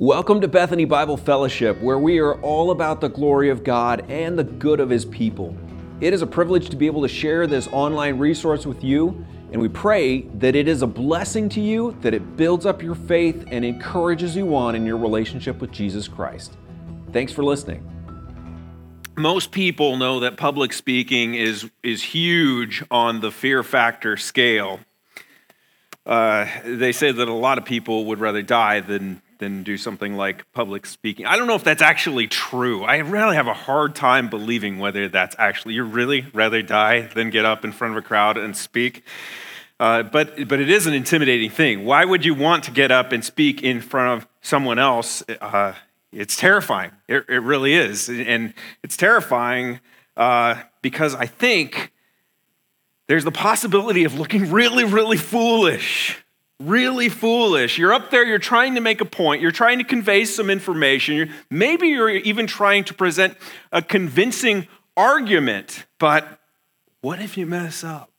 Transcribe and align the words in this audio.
Welcome 0.00 0.40
to 0.40 0.48
Bethany 0.48 0.86
Bible 0.86 1.16
Fellowship, 1.16 1.80
where 1.80 2.00
we 2.00 2.18
are 2.18 2.34
all 2.40 2.72
about 2.72 3.00
the 3.00 3.08
glory 3.08 3.48
of 3.48 3.62
God 3.62 4.04
and 4.10 4.36
the 4.36 4.42
good 4.42 4.80
of 4.80 4.90
His 4.90 5.04
people. 5.04 5.56
It 6.00 6.12
is 6.12 6.20
a 6.20 6.26
privilege 6.26 6.68
to 6.70 6.76
be 6.76 6.86
able 6.86 7.02
to 7.02 7.08
share 7.08 7.46
this 7.46 7.68
online 7.68 8.18
resource 8.18 8.66
with 8.66 8.82
you, 8.82 9.24
and 9.52 9.62
we 9.62 9.68
pray 9.68 10.22
that 10.22 10.56
it 10.56 10.66
is 10.66 10.82
a 10.82 10.86
blessing 10.88 11.48
to 11.50 11.60
you, 11.60 11.96
that 12.00 12.12
it 12.12 12.36
builds 12.36 12.66
up 12.66 12.82
your 12.82 12.96
faith 12.96 13.44
and 13.52 13.64
encourages 13.64 14.34
you 14.34 14.56
on 14.56 14.74
in 14.74 14.84
your 14.84 14.96
relationship 14.96 15.60
with 15.60 15.70
Jesus 15.70 16.08
Christ. 16.08 16.56
Thanks 17.12 17.32
for 17.32 17.44
listening. 17.44 17.88
Most 19.16 19.52
people 19.52 19.96
know 19.96 20.18
that 20.18 20.36
public 20.36 20.72
speaking 20.72 21.36
is, 21.36 21.70
is 21.84 22.02
huge 22.02 22.82
on 22.90 23.20
the 23.20 23.30
fear 23.30 23.62
factor 23.62 24.16
scale. 24.16 24.80
Uh, 26.04 26.48
they 26.64 26.90
say 26.90 27.12
that 27.12 27.28
a 27.28 27.32
lot 27.32 27.58
of 27.58 27.64
people 27.64 28.06
would 28.06 28.18
rather 28.18 28.42
die 28.42 28.80
than 28.80 29.22
than 29.44 29.62
do 29.62 29.76
something 29.76 30.16
like 30.16 30.50
public 30.52 30.86
speaking. 30.86 31.26
I 31.26 31.36
don't 31.36 31.46
know 31.46 31.54
if 31.54 31.64
that's 31.64 31.82
actually 31.82 32.26
true. 32.26 32.82
I 32.82 32.96
really 32.96 33.36
have 33.36 33.46
a 33.46 33.54
hard 33.54 33.94
time 33.94 34.30
believing 34.30 34.78
whether 34.78 35.06
that's 35.08 35.36
actually, 35.38 35.74
you 35.74 35.84
really 35.84 36.26
rather 36.32 36.62
die 36.62 37.02
than 37.02 37.28
get 37.28 37.44
up 37.44 37.62
in 37.64 37.70
front 37.70 37.92
of 37.92 37.98
a 38.02 38.06
crowd 38.06 38.38
and 38.38 38.56
speak. 38.56 39.04
Uh, 39.78 40.02
but, 40.02 40.48
but 40.48 40.60
it 40.60 40.70
is 40.70 40.86
an 40.86 40.94
intimidating 40.94 41.50
thing. 41.50 41.84
Why 41.84 42.04
would 42.06 42.24
you 42.24 42.34
want 42.34 42.64
to 42.64 42.70
get 42.70 42.90
up 42.90 43.12
and 43.12 43.22
speak 43.22 43.62
in 43.62 43.82
front 43.82 44.22
of 44.22 44.28
someone 44.40 44.78
else? 44.78 45.22
Uh, 45.28 45.74
it's 46.10 46.36
terrifying. 46.36 46.92
It, 47.06 47.26
it, 47.28 47.42
really 47.42 47.74
is. 47.74 48.08
And 48.08 48.54
it's 48.82 48.96
terrifying 48.96 49.80
uh, 50.16 50.62
because 50.80 51.14
I 51.14 51.26
think 51.26 51.92
there's 53.08 53.24
the 53.24 53.32
possibility 53.32 54.04
of 54.04 54.18
looking 54.18 54.50
really, 54.50 54.84
really 54.84 55.18
foolish 55.18 56.23
really 56.60 57.08
foolish. 57.08 57.78
You're 57.78 57.92
up 57.92 58.10
there, 58.10 58.24
you're 58.24 58.38
trying 58.38 58.74
to 58.76 58.80
make 58.80 59.00
a 59.00 59.04
point, 59.04 59.42
you're 59.42 59.50
trying 59.50 59.78
to 59.78 59.84
convey 59.84 60.24
some 60.24 60.50
information, 60.50 61.16
you're, 61.16 61.28
maybe 61.50 61.88
you're 61.88 62.10
even 62.10 62.46
trying 62.46 62.84
to 62.84 62.94
present 62.94 63.36
a 63.72 63.82
convincing 63.82 64.68
argument, 64.96 65.86
but 65.98 66.40
what 67.00 67.20
if 67.20 67.36
you 67.36 67.46
mess 67.46 67.84
up? 67.84 68.10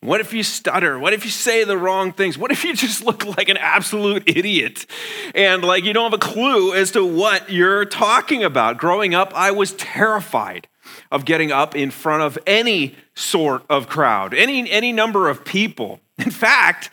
What 0.00 0.20
if 0.20 0.32
you 0.32 0.42
stutter? 0.42 0.98
What 0.98 1.12
if 1.12 1.24
you 1.24 1.30
say 1.30 1.62
the 1.62 1.78
wrong 1.78 2.12
things? 2.12 2.36
What 2.36 2.50
if 2.50 2.64
you 2.64 2.74
just 2.74 3.04
look 3.04 3.24
like 3.24 3.48
an 3.48 3.56
absolute 3.56 4.24
idiot 4.26 4.86
and 5.32 5.62
like 5.62 5.84
you 5.84 5.92
don't 5.92 6.10
have 6.10 6.20
a 6.20 6.32
clue 6.32 6.74
as 6.74 6.90
to 6.92 7.04
what 7.04 7.50
you're 7.52 7.84
talking 7.84 8.42
about? 8.42 8.78
Growing 8.78 9.14
up, 9.14 9.32
I 9.34 9.52
was 9.52 9.74
terrified 9.74 10.66
of 11.10 11.24
getting 11.24 11.52
up 11.52 11.74
in 11.74 11.90
front 11.90 12.22
of 12.22 12.38
any 12.46 12.94
sort 13.14 13.64
of 13.68 13.88
crowd, 13.88 14.34
any, 14.34 14.70
any 14.70 14.92
number 14.92 15.28
of 15.28 15.44
people. 15.44 16.00
In 16.18 16.30
fact, 16.30 16.90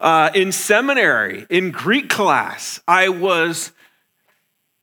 uh, 0.00 0.30
in 0.34 0.52
seminary, 0.52 1.46
in 1.50 1.70
Greek 1.70 2.08
class, 2.08 2.80
I 2.88 3.08
was 3.08 3.72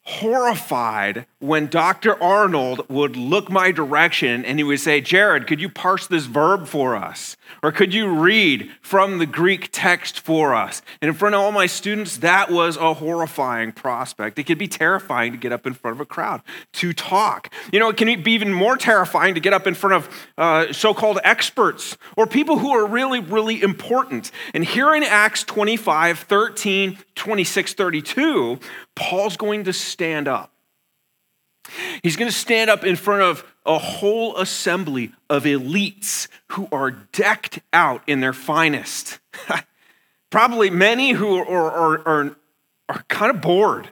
horrified 0.04 1.26
when 1.40 1.68
Dr. 1.68 2.22
Arnold 2.22 2.90
would 2.90 3.16
look 3.16 3.50
my 3.52 3.72
direction 3.72 4.44
and 4.44 4.58
he 4.58 4.64
would 4.64 4.80
say, 4.80 5.02
Jared, 5.02 5.46
could 5.46 5.62
you 5.62 5.70
parse 5.70 6.08
this 6.08 6.26
verb 6.26 6.66
for 6.66 6.96
us? 6.96 7.38
Or 7.62 7.72
could 7.72 7.94
you 7.94 8.10
read 8.10 8.72
from 8.82 9.20
the 9.20 9.28
Greek 9.28 9.70
text 9.72 10.20
for 10.20 10.56
us? 10.56 10.82
And 11.00 11.10
in 11.10 11.16
front 11.16 11.36
of 11.36 11.42
all 11.42 11.52
my 11.52 11.68
students, 11.68 12.18
that 12.18 12.50
was 12.50 12.76
a 12.76 12.96
horrifying 12.96 13.72
prospect. 13.72 14.40
It 14.40 14.46
could 14.46 14.58
be 14.58 14.68
terrifying 14.68 15.32
to 15.32 15.38
get 15.38 15.52
up 15.52 15.68
in 15.68 15.74
front 15.74 15.98
of 15.98 16.02
a 16.02 16.06
crowd 16.06 16.42
to 16.74 16.92
talk. 16.92 17.54
You 17.72 17.80
know, 17.80 17.90
it 17.90 17.98
can 17.98 18.24
be 18.24 18.32
even 18.32 18.52
more 18.52 18.76
terrifying 18.76 19.36
to 19.36 19.40
get 19.40 19.54
up 19.54 19.68
in 19.68 19.76
front 19.76 19.94
of 19.94 20.28
uh, 20.40 20.74
so 20.74 20.96
called 20.96 21.20
experts 21.24 21.98
or 22.16 22.26
people 22.26 22.58
who 22.58 22.72
are 22.72 22.88
really, 22.88 23.20
really 23.20 23.62
important. 23.62 24.32
And 24.56 24.66
here 24.66 24.96
in 24.96 25.04
Acts 25.04 25.44
25, 25.44 26.20
13, 26.20 26.98
26, 27.14 27.74
32, 27.76 28.60
Paul's 28.96 29.38
going 29.38 29.66
to 29.66 29.74
stand 29.74 30.28
up. 30.28 30.57
He's 32.04 32.16
going 32.16 32.30
to 32.30 32.38
stand 32.38 32.70
up 32.70 32.84
in 32.84 32.96
front 32.96 33.22
of 33.22 33.46
a 33.66 33.78
whole 33.78 34.38
assembly 34.38 35.12
of 35.30 35.44
elites 35.44 36.28
who 36.52 36.68
are 36.72 36.92
decked 36.92 37.60
out 37.74 38.02
in 38.08 38.20
their 38.20 38.34
finest. 38.34 39.20
probably 40.30 40.70
many 40.70 41.12
who 41.12 41.38
are, 41.38 41.72
are, 41.72 42.08
are, 42.08 42.36
are 42.90 43.06
kind 43.10 43.36
of 43.36 43.42
bored. 43.42 43.90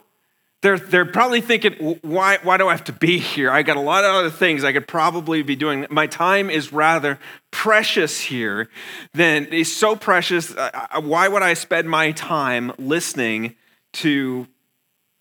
They're, 0.62 0.78
they're 0.78 1.04
probably 1.04 1.42
thinking, 1.42 1.98
why, 2.02 2.38
why 2.42 2.56
do 2.56 2.66
I 2.66 2.72
have 2.72 2.84
to 2.84 2.92
be 2.92 3.18
here? 3.18 3.50
I 3.50 3.62
got 3.62 3.76
a 3.76 3.80
lot 3.80 4.04
of 4.04 4.14
other 4.14 4.30
things 4.30 4.64
I 4.64 4.72
could 4.72 4.88
probably 4.88 5.42
be 5.42 5.54
doing. 5.54 5.86
My 5.90 6.06
time 6.06 6.50
is 6.50 6.72
rather 6.72 7.18
precious 7.50 8.20
here. 8.20 8.68
Then 9.12 9.48
it's 9.52 9.72
so 9.72 9.94
precious. 9.94 10.54
Why 11.00 11.28
would 11.28 11.42
I 11.42 11.54
spend 11.54 11.88
my 11.88 12.12
time 12.12 12.72
listening 12.78 13.54
to 13.94 14.48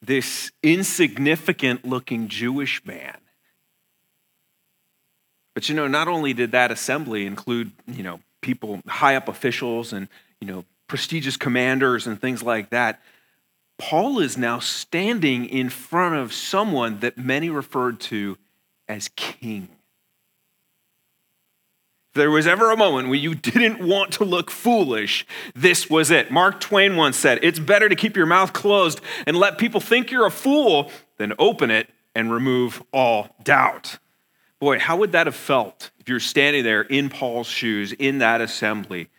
this 0.06 0.52
insignificant 0.64 1.86
looking 1.86 2.28
Jewish 2.28 2.84
man. 2.86 3.18
But 5.54 5.70
you 5.70 5.76
know, 5.76 5.88
not 5.88 6.08
only 6.08 6.34
did 6.34 6.52
that 6.52 6.72
assembly 6.72 7.26
include, 7.26 7.72
you 7.88 8.04
know, 8.04 8.20
people, 8.42 8.82
high 8.88 9.16
up 9.16 9.28
officials 9.28 9.94
and, 9.94 10.08
you 10.40 10.48
know, 10.48 10.66
prestigious 10.88 11.38
commanders 11.38 12.06
and 12.08 12.20
things 12.20 12.44
like 12.44 12.70
that, 12.70 13.02
Paul 13.78 14.20
is 14.20 14.38
now 14.38 14.60
standing 14.60 15.46
in 15.46 15.70
front 15.70 16.16
of 16.16 16.34
someone 16.34 17.00
that 17.00 17.18
many 17.18 17.50
referred 17.50 18.00
to 18.02 18.38
as 18.88 19.10
king 19.16 19.70
there 22.16 22.32
was 22.32 22.48
ever 22.48 22.72
a 22.72 22.78
moment 22.78 23.10
when 23.10 23.20
you 23.20 23.36
didn't 23.36 23.86
want 23.86 24.14
to 24.14 24.24
look 24.24 24.50
foolish, 24.50 25.26
this 25.54 25.90
was 25.90 26.10
it. 26.10 26.32
Mark 26.32 26.60
Twain 26.60 26.96
once 26.96 27.18
said, 27.18 27.40
It's 27.44 27.60
better 27.60 27.88
to 27.88 27.96
keep 27.96 28.18
your 28.18 28.26
mouth 28.26 28.54
closed 28.54 29.02
and 29.28 29.38
let 29.38 29.58
people 29.58 29.80
think 29.80 30.10
you're 30.10 30.26
a 30.26 30.32
fool 30.32 30.92
than 31.18 31.34
open 31.38 31.70
it 31.70 31.90
and 32.16 32.32
remove 32.32 32.82
all 32.92 33.36
doubt. 33.44 34.00
Boy, 34.60 34.80
how 34.80 34.98
would 34.98 35.12
that 35.12 35.28
have 35.28 35.36
felt 35.36 35.92
if 36.00 36.10
you're 36.10 36.20
standing 36.20 36.64
there 36.64 36.82
in 36.82 37.10
Paul's 37.10 37.48
shoes 37.48 37.92
in 37.92 38.20
that 38.20 38.42
assembly? 38.42 39.10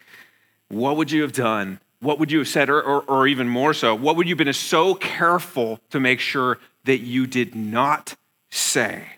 What 0.68 0.96
would 0.96 1.12
you 1.12 1.22
have 1.22 1.32
done? 1.32 1.80
What 2.00 2.18
would 2.18 2.32
you 2.32 2.38
have 2.38 2.48
said? 2.48 2.70
Or, 2.70 2.82
or, 2.82 3.02
or 3.02 3.26
even 3.26 3.48
more 3.48 3.74
so, 3.74 3.94
what 3.94 4.16
would 4.16 4.26
you 4.26 4.32
have 4.32 4.44
been 4.44 4.52
so 4.52 4.94
careful 4.94 5.80
to 5.90 6.00
make 6.00 6.20
sure 6.20 6.58
that 6.84 6.98
you 6.98 7.26
did 7.26 7.54
not 7.54 8.16
say? 8.50 9.15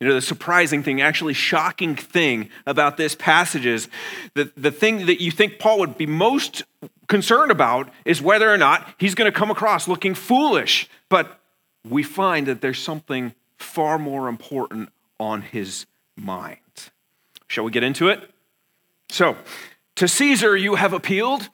You 0.00 0.08
know, 0.08 0.14
the 0.14 0.22
surprising 0.22 0.82
thing, 0.82 1.02
actually 1.02 1.34
shocking 1.34 1.94
thing 1.94 2.48
about 2.66 2.96
this 2.96 3.14
passage 3.14 3.66
is 3.66 3.88
that 4.32 4.56
the 4.56 4.70
thing 4.70 5.04
that 5.06 5.20
you 5.20 5.30
think 5.30 5.58
Paul 5.58 5.78
would 5.80 5.98
be 5.98 6.06
most 6.06 6.62
concerned 7.06 7.50
about 7.50 7.90
is 8.06 8.22
whether 8.22 8.50
or 8.50 8.56
not 8.56 8.94
he's 8.96 9.14
going 9.14 9.30
to 9.30 9.38
come 9.38 9.50
across 9.50 9.86
looking 9.86 10.14
foolish. 10.14 10.88
But 11.10 11.38
we 11.86 12.02
find 12.02 12.46
that 12.46 12.62
there's 12.62 12.78
something 12.78 13.34
far 13.58 13.98
more 13.98 14.28
important 14.28 14.88
on 15.18 15.42
his 15.42 15.84
mind. 16.16 16.56
Shall 17.46 17.64
we 17.64 17.70
get 17.70 17.82
into 17.82 18.08
it? 18.08 18.30
So, 19.10 19.36
to 19.96 20.08
Caesar 20.08 20.56
you 20.56 20.76
have 20.76 20.94
appealed 20.94 21.50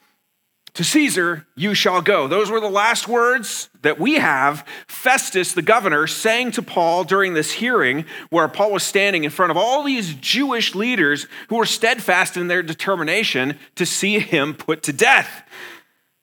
to 0.77 0.85
Caesar 0.85 1.47
you 1.55 1.73
shall 1.73 2.03
go. 2.03 2.29
Those 2.29 2.51
were 2.51 2.61
the 2.61 2.69
last 2.69 3.09
words 3.09 3.71
that 3.81 3.99
we 3.99 4.17
have. 4.17 4.63
Festus, 4.87 5.55
the 5.55 5.63
governor, 5.63 6.07
saying 6.07 6.51
to 6.53 6.63
Paul 6.63 7.05
during 7.05 7.33
this 7.33 7.53
hearing 7.53 8.05
where 8.29 8.47
Paul 8.47 8.73
was 8.73 8.83
standing 8.83 9.25
in 9.25 9.31
front 9.31 9.51
of 9.51 9.57
all 9.57 9.83
these 9.83 10.15
Jewish 10.15 10.75
leaders 10.75 11.27
who 11.49 11.57
were 11.57 11.65
steadfast 11.65 12.37
in 12.37 12.49
their 12.49 12.63
determination 12.63 13.59
to 13.77 13.87
see 13.87 14.19
him 14.19 14.53
put 14.53 14.83
to 14.83 14.93
death. 14.93 15.45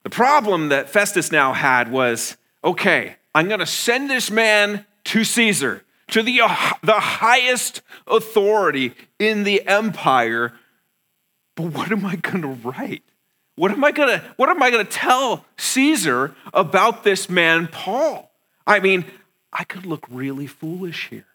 The 0.04 0.12
problem 0.12 0.70
that 0.70 0.88
Festus 0.88 1.32
now 1.32 1.54
had 1.54 1.92
was 1.92 2.38
okay, 2.64 3.16
I'm 3.34 3.48
going 3.48 3.60
to 3.60 3.66
send 3.66 4.08
this 4.08 4.30
man 4.30 4.86
to 5.06 5.24
Caesar, 5.24 5.84
to 6.10 6.22
the, 6.22 6.38
the 6.84 7.00
highest 7.00 7.82
authority 8.06 8.94
in 9.18 9.46
the 9.46 9.66
empire. 9.66 10.54
But 11.56 11.74
what 11.74 11.92
am 11.92 12.06
I 12.06 12.18
going 12.18 12.44
to 12.44 12.70
write? 12.70 13.04
What 13.56 13.72
am 13.72 13.84
I 13.84 13.92
gonna, 13.92 14.24
what 14.36 14.50
am 14.50 14.64
I 14.64 14.72
gonna 14.72 14.84
tell 14.84 15.46
Caesar 15.58 16.36
about 16.54 17.04
this 17.04 17.30
man, 17.30 17.68
Paul? 17.68 18.32
I 18.66 18.80
mean, 18.80 19.06
I 19.52 19.64
could 19.64 19.86
look 19.86 20.06
really 20.10 20.48
foolish 20.48 21.10
here. 21.10 21.26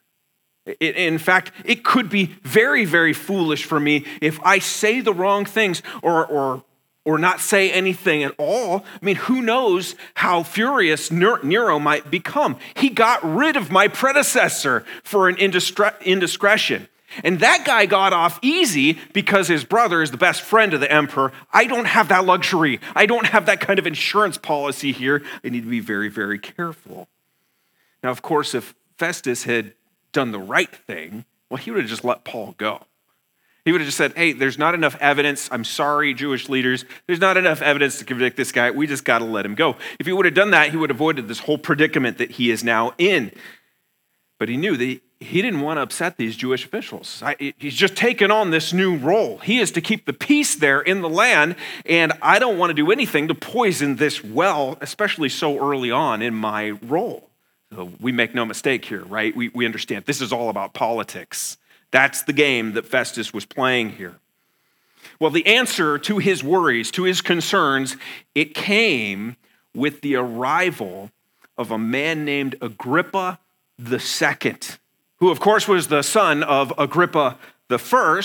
In 0.80 1.18
fact, 1.18 1.52
it 1.64 1.82
could 1.84 2.10
be 2.10 2.26
very, 2.42 2.84
very 2.84 3.12
foolish 3.12 3.64
for 3.64 3.80
me 3.80 4.04
if 4.20 4.38
I 4.42 4.58
say 4.58 5.00
the 5.00 5.14
wrong 5.14 5.44
things 5.44 5.82
or, 6.02 6.26
or, 6.26 6.62
or 7.04 7.18
not 7.18 7.40
say 7.40 7.70
anything 7.70 8.22
at 8.22 8.34
all. 8.36 8.84
I 9.00 9.04
mean, 9.04 9.16
who 9.16 9.40
knows 9.40 9.94
how 10.14 10.42
furious 10.42 11.10
Nero 11.10 11.78
might 11.78 12.10
become? 12.10 12.58
He 12.74 12.90
got 12.90 13.24
rid 13.24 13.56
of 13.56 13.70
my 13.70 13.88
predecessor 13.88 14.84
for 15.04 15.28
an 15.28 15.36
indiscretion. 15.36 16.88
And 17.24 17.40
that 17.40 17.64
guy 17.64 17.86
got 17.86 18.12
off 18.12 18.38
easy 18.42 18.98
because 19.12 19.48
his 19.48 19.64
brother 19.64 20.02
is 20.02 20.10
the 20.10 20.16
best 20.16 20.42
friend 20.42 20.74
of 20.74 20.80
the 20.80 20.92
emperor. 20.92 21.32
I 21.52 21.64
don't 21.64 21.86
have 21.86 22.08
that 22.08 22.24
luxury. 22.24 22.80
I 22.94 23.06
don't 23.06 23.26
have 23.26 23.46
that 23.46 23.60
kind 23.60 23.78
of 23.78 23.86
insurance 23.86 24.38
policy 24.38 24.92
here. 24.92 25.22
I 25.42 25.48
need 25.48 25.62
to 25.62 25.70
be 25.70 25.80
very, 25.80 26.08
very 26.08 26.38
careful. 26.38 27.08
Now, 28.02 28.10
of 28.10 28.22
course, 28.22 28.54
if 28.54 28.74
Festus 28.98 29.44
had 29.44 29.74
done 30.12 30.32
the 30.32 30.38
right 30.38 30.70
thing, 30.70 31.24
well, 31.50 31.58
he 31.58 31.70
would 31.70 31.80
have 31.80 31.90
just 31.90 32.04
let 32.04 32.24
Paul 32.24 32.54
go. 32.58 32.84
He 33.64 33.72
would 33.72 33.80
have 33.80 33.88
just 33.88 33.98
said, 33.98 34.14
hey, 34.16 34.32
there's 34.32 34.56
not 34.56 34.74
enough 34.74 34.96
evidence. 35.00 35.48
I'm 35.52 35.64
sorry, 35.64 36.14
Jewish 36.14 36.48
leaders. 36.48 36.84
There's 37.06 37.20
not 37.20 37.36
enough 37.36 37.60
evidence 37.60 37.98
to 37.98 38.04
convict 38.04 38.36
this 38.36 38.52
guy. 38.52 38.70
We 38.70 38.86
just 38.86 39.04
got 39.04 39.18
to 39.18 39.26
let 39.26 39.44
him 39.44 39.54
go. 39.54 39.76
If 39.98 40.06
he 40.06 40.12
would 40.12 40.24
have 40.24 40.34
done 40.34 40.52
that, 40.52 40.70
he 40.70 40.76
would 40.76 40.88
have 40.88 40.96
avoided 40.96 41.28
this 41.28 41.40
whole 41.40 41.58
predicament 41.58 42.18
that 42.18 42.32
he 42.32 42.50
is 42.50 42.64
now 42.64 42.94
in. 42.96 43.30
But 44.38 44.48
he 44.48 44.56
knew 44.56 44.76
that 44.76 45.00
he 45.20 45.42
didn't 45.42 45.60
want 45.60 45.78
to 45.78 45.82
upset 45.82 46.16
these 46.16 46.36
Jewish 46.36 46.64
officials. 46.64 47.22
He's 47.58 47.74
just 47.74 47.96
taken 47.96 48.30
on 48.30 48.50
this 48.50 48.72
new 48.72 48.96
role. 48.96 49.38
He 49.38 49.58
is 49.58 49.72
to 49.72 49.80
keep 49.80 50.06
the 50.06 50.12
peace 50.12 50.54
there 50.54 50.80
in 50.80 51.02
the 51.02 51.08
land, 51.08 51.56
and 51.84 52.12
I 52.22 52.38
don't 52.38 52.56
want 52.56 52.70
to 52.70 52.74
do 52.74 52.92
anything 52.92 53.26
to 53.28 53.34
poison 53.34 53.96
this 53.96 54.22
well, 54.22 54.78
especially 54.80 55.28
so 55.28 55.58
early 55.58 55.90
on 55.90 56.22
in 56.22 56.34
my 56.34 56.70
role. 56.70 57.28
So 57.74 57.92
we 58.00 58.12
make 58.12 58.34
no 58.34 58.44
mistake 58.44 58.84
here, 58.84 59.04
right? 59.04 59.34
We, 59.34 59.48
we 59.48 59.66
understand 59.66 60.04
this 60.06 60.20
is 60.20 60.32
all 60.32 60.50
about 60.50 60.72
politics. 60.72 61.58
That's 61.90 62.22
the 62.22 62.32
game 62.32 62.74
that 62.74 62.86
Festus 62.86 63.34
was 63.34 63.44
playing 63.44 63.90
here. 63.90 64.16
Well, 65.18 65.30
the 65.30 65.46
answer 65.46 65.98
to 65.98 66.18
his 66.18 66.44
worries, 66.44 66.90
to 66.92 67.02
his 67.04 67.20
concerns, 67.20 67.96
it 68.34 68.54
came 68.54 69.36
with 69.74 70.00
the 70.00 70.14
arrival 70.16 71.10
of 71.56 71.70
a 71.70 71.78
man 71.78 72.24
named 72.24 72.54
Agrippa 72.60 73.40
II, 73.80 74.56
who, 75.18 75.30
of 75.30 75.40
course, 75.40 75.66
was 75.66 75.88
the 75.88 76.02
son 76.02 76.42
of 76.42 76.72
Agrippa 76.78 77.38
I, 77.70 78.22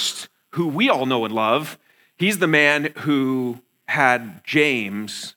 who 0.52 0.68
we 0.68 0.90
all 0.90 1.06
know 1.06 1.26
and 1.26 1.34
love. 1.34 1.78
He's 2.16 2.40
the 2.40 2.48
man 2.48 2.94
who 3.00 3.60
had 3.88 4.44
James 4.44 5.36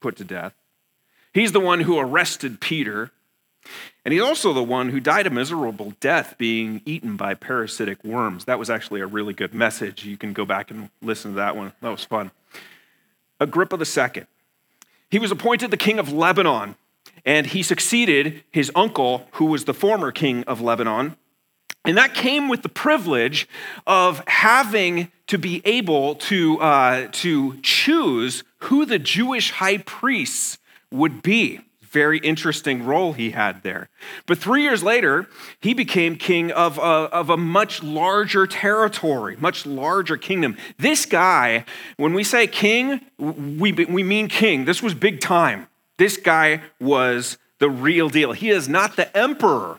put 0.00 0.16
to 0.16 0.24
death. 0.24 0.54
He's 1.32 1.52
the 1.52 1.60
one 1.60 1.80
who 1.80 1.98
arrested 1.98 2.60
Peter. 2.60 3.10
And 4.04 4.12
he's 4.12 4.22
also 4.22 4.52
the 4.52 4.62
one 4.62 4.90
who 4.90 5.00
died 5.00 5.26
a 5.26 5.30
miserable 5.30 5.92
death 6.00 6.36
being 6.38 6.80
eaten 6.86 7.16
by 7.16 7.34
parasitic 7.34 8.02
worms. 8.02 8.44
That 8.46 8.58
was 8.58 8.70
actually 8.70 9.00
a 9.00 9.06
really 9.06 9.34
good 9.34 9.52
message. 9.52 10.04
You 10.04 10.16
can 10.16 10.32
go 10.32 10.44
back 10.44 10.70
and 10.70 10.88
listen 11.02 11.32
to 11.32 11.36
that 11.36 11.56
one. 11.56 11.72
That 11.82 11.90
was 11.90 12.04
fun. 12.04 12.30
Agrippa 13.40 13.76
II. 13.76 14.24
He 15.10 15.18
was 15.18 15.30
appointed 15.30 15.70
the 15.70 15.76
king 15.76 15.98
of 15.98 16.12
Lebanon, 16.12 16.76
and 17.28 17.48
he 17.48 17.62
succeeded 17.62 18.42
his 18.50 18.72
uncle, 18.74 19.28
who 19.32 19.44
was 19.44 19.66
the 19.66 19.74
former 19.74 20.10
king 20.10 20.42
of 20.44 20.62
Lebanon. 20.62 21.14
And 21.84 21.98
that 21.98 22.14
came 22.14 22.48
with 22.48 22.62
the 22.62 22.70
privilege 22.70 23.46
of 23.86 24.26
having 24.26 25.12
to 25.26 25.36
be 25.36 25.60
able 25.66 26.14
to, 26.14 26.58
uh, 26.58 27.08
to 27.12 27.60
choose 27.60 28.44
who 28.60 28.86
the 28.86 28.98
Jewish 28.98 29.50
high 29.50 29.76
priests 29.76 30.56
would 30.90 31.22
be. 31.22 31.60
Very 31.82 32.18
interesting 32.18 32.86
role 32.86 33.12
he 33.12 33.30
had 33.32 33.62
there. 33.62 33.90
But 34.24 34.38
three 34.38 34.62
years 34.62 34.82
later, 34.82 35.28
he 35.60 35.74
became 35.74 36.16
king 36.16 36.50
of 36.50 36.78
a, 36.78 36.80
of 36.80 37.28
a 37.28 37.36
much 37.36 37.82
larger 37.82 38.46
territory, 38.46 39.36
much 39.38 39.66
larger 39.66 40.16
kingdom. 40.16 40.56
This 40.78 41.04
guy, 41.04 41.66
when 41.98 42.14
we 42.14 42.24
say 42.24 42.46
king, 42.46 43.02
we, 43.18 43.72
we 43.72 44.02
mean 44.02 44.28
king. 44.28 44.64
This 44.64 44.82
was 44.82 44.94
big 44.94 45.20
time. 45.20 45.68
This 45.98 46.16
guy 46.16 46.62
was 46.80 47.38
the 47.58 47.68
real 47.68 48.08
deal. 48.08 48.32
He 48.32 48.50
is 48.50 48.68
not 48.68 48.96
the 48.96 49.14
emperor, 49.16 49.78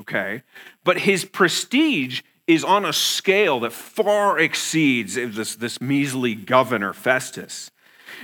okay? 0.00 0.42
But 0.84 1.00
his 1.00 1.24
prestige 1.24 2.22
is 2.46 2.64
on 2.64 2.84
a 2.84 2.92
scale 2.92 3.60
that 3.60 3.72
far 3.72 4.38
exceeds 4.38 5.14
this, 5.14 5.56
this 5.56 5.80
measly 5.80 6.34
governor, 6.34 6.92
Festus. 6.92 7.70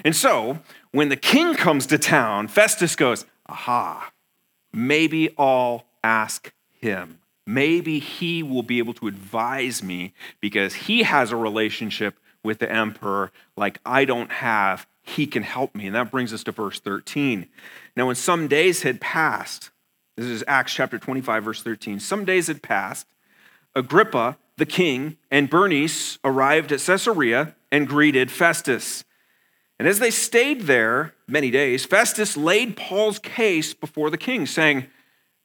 And 0.05 0.15
so, 0.15 0.61
when 0.93 1.09
the 1.09 1.17
king 1.17 1.55
comes 1.55 1.87
to 1.87 1.99
town, 1.99 2.49
Festus 2.49 2.97
goes, 2.97 3.27
Aha, 3.47 4.13
maybe 4.73 5.35
I'll 5.37 5.85
ask 6.03 6.53
him. 6.73 7.19
Maybe 7.47 7.99
he 7.99 8.43
will 8.43 8.63
be 8.63 8.79
able 8.79 8.95
to 8.95 9.07
advise 9.07 9.83
me 9.83 10.15
because 10.41 10.75
he 10.75 11.03
has 11.03 11.31
a 11.31 11.37
relationship 11.37 12.19
with 12.43 12.59
the 12.59 12.71
emperor 12.71 13.33
like 13.57 13.79
I 13.85 14.05
don't 14.05 14.33
have. 14.33 14.87
He 15.05 15.27
can 15.27 15.43
help 15.43 15.75
me. 15.75 15.87
And 15.87 15.95
that 15.95 16.11
brings 16.11 16.33
us 16.33 16.43
to 16.45 16.53
verse 16.53 16.81
13. 16.81 17.47
Now, 17.95 18.07
when 18.07 18.17
some 18.17 18.49
days 18.49 18.83
had 18.83 19.01
passed, 19.01 19.71
this 20.17 20.27
is 20.27 20.43
Acts 20.49 20.75
chapter 20.75 20.99
25, 20.99 21.45
verse 21.45 21.63
13. 21.63 22.01
Some 22.01 22.25
days 22.25 22.49
had 22.49 22.63
passed. 22.63 23.07
Agrippa, 23.77 24.39
the 24.57 24.67
king, 24.67 25.19
and 25.31 25.51
Bernice 25.51 26.19
arrived 26.25 26.73
at 26.73 26.81
Caesarea 26.81 27.55
and 27.71 27.87
greeted 27.87 28.31
Festus. 28.31 29.05
And 29.79 29.87
as 29.87 29.99
they 29.99 30.11
stayed 30.11 30.63
there 30.63 31.15
many 31.27 31.51
days, 31.51 31.85
Festus 31.85 32.37
laid 32.37 32.77
Paul's 32.77 33.19
case 33.19 33.75
before 33.75 34.09
the 34.11 34.19
king, 34.19 34.47
saying, 34.47 34.87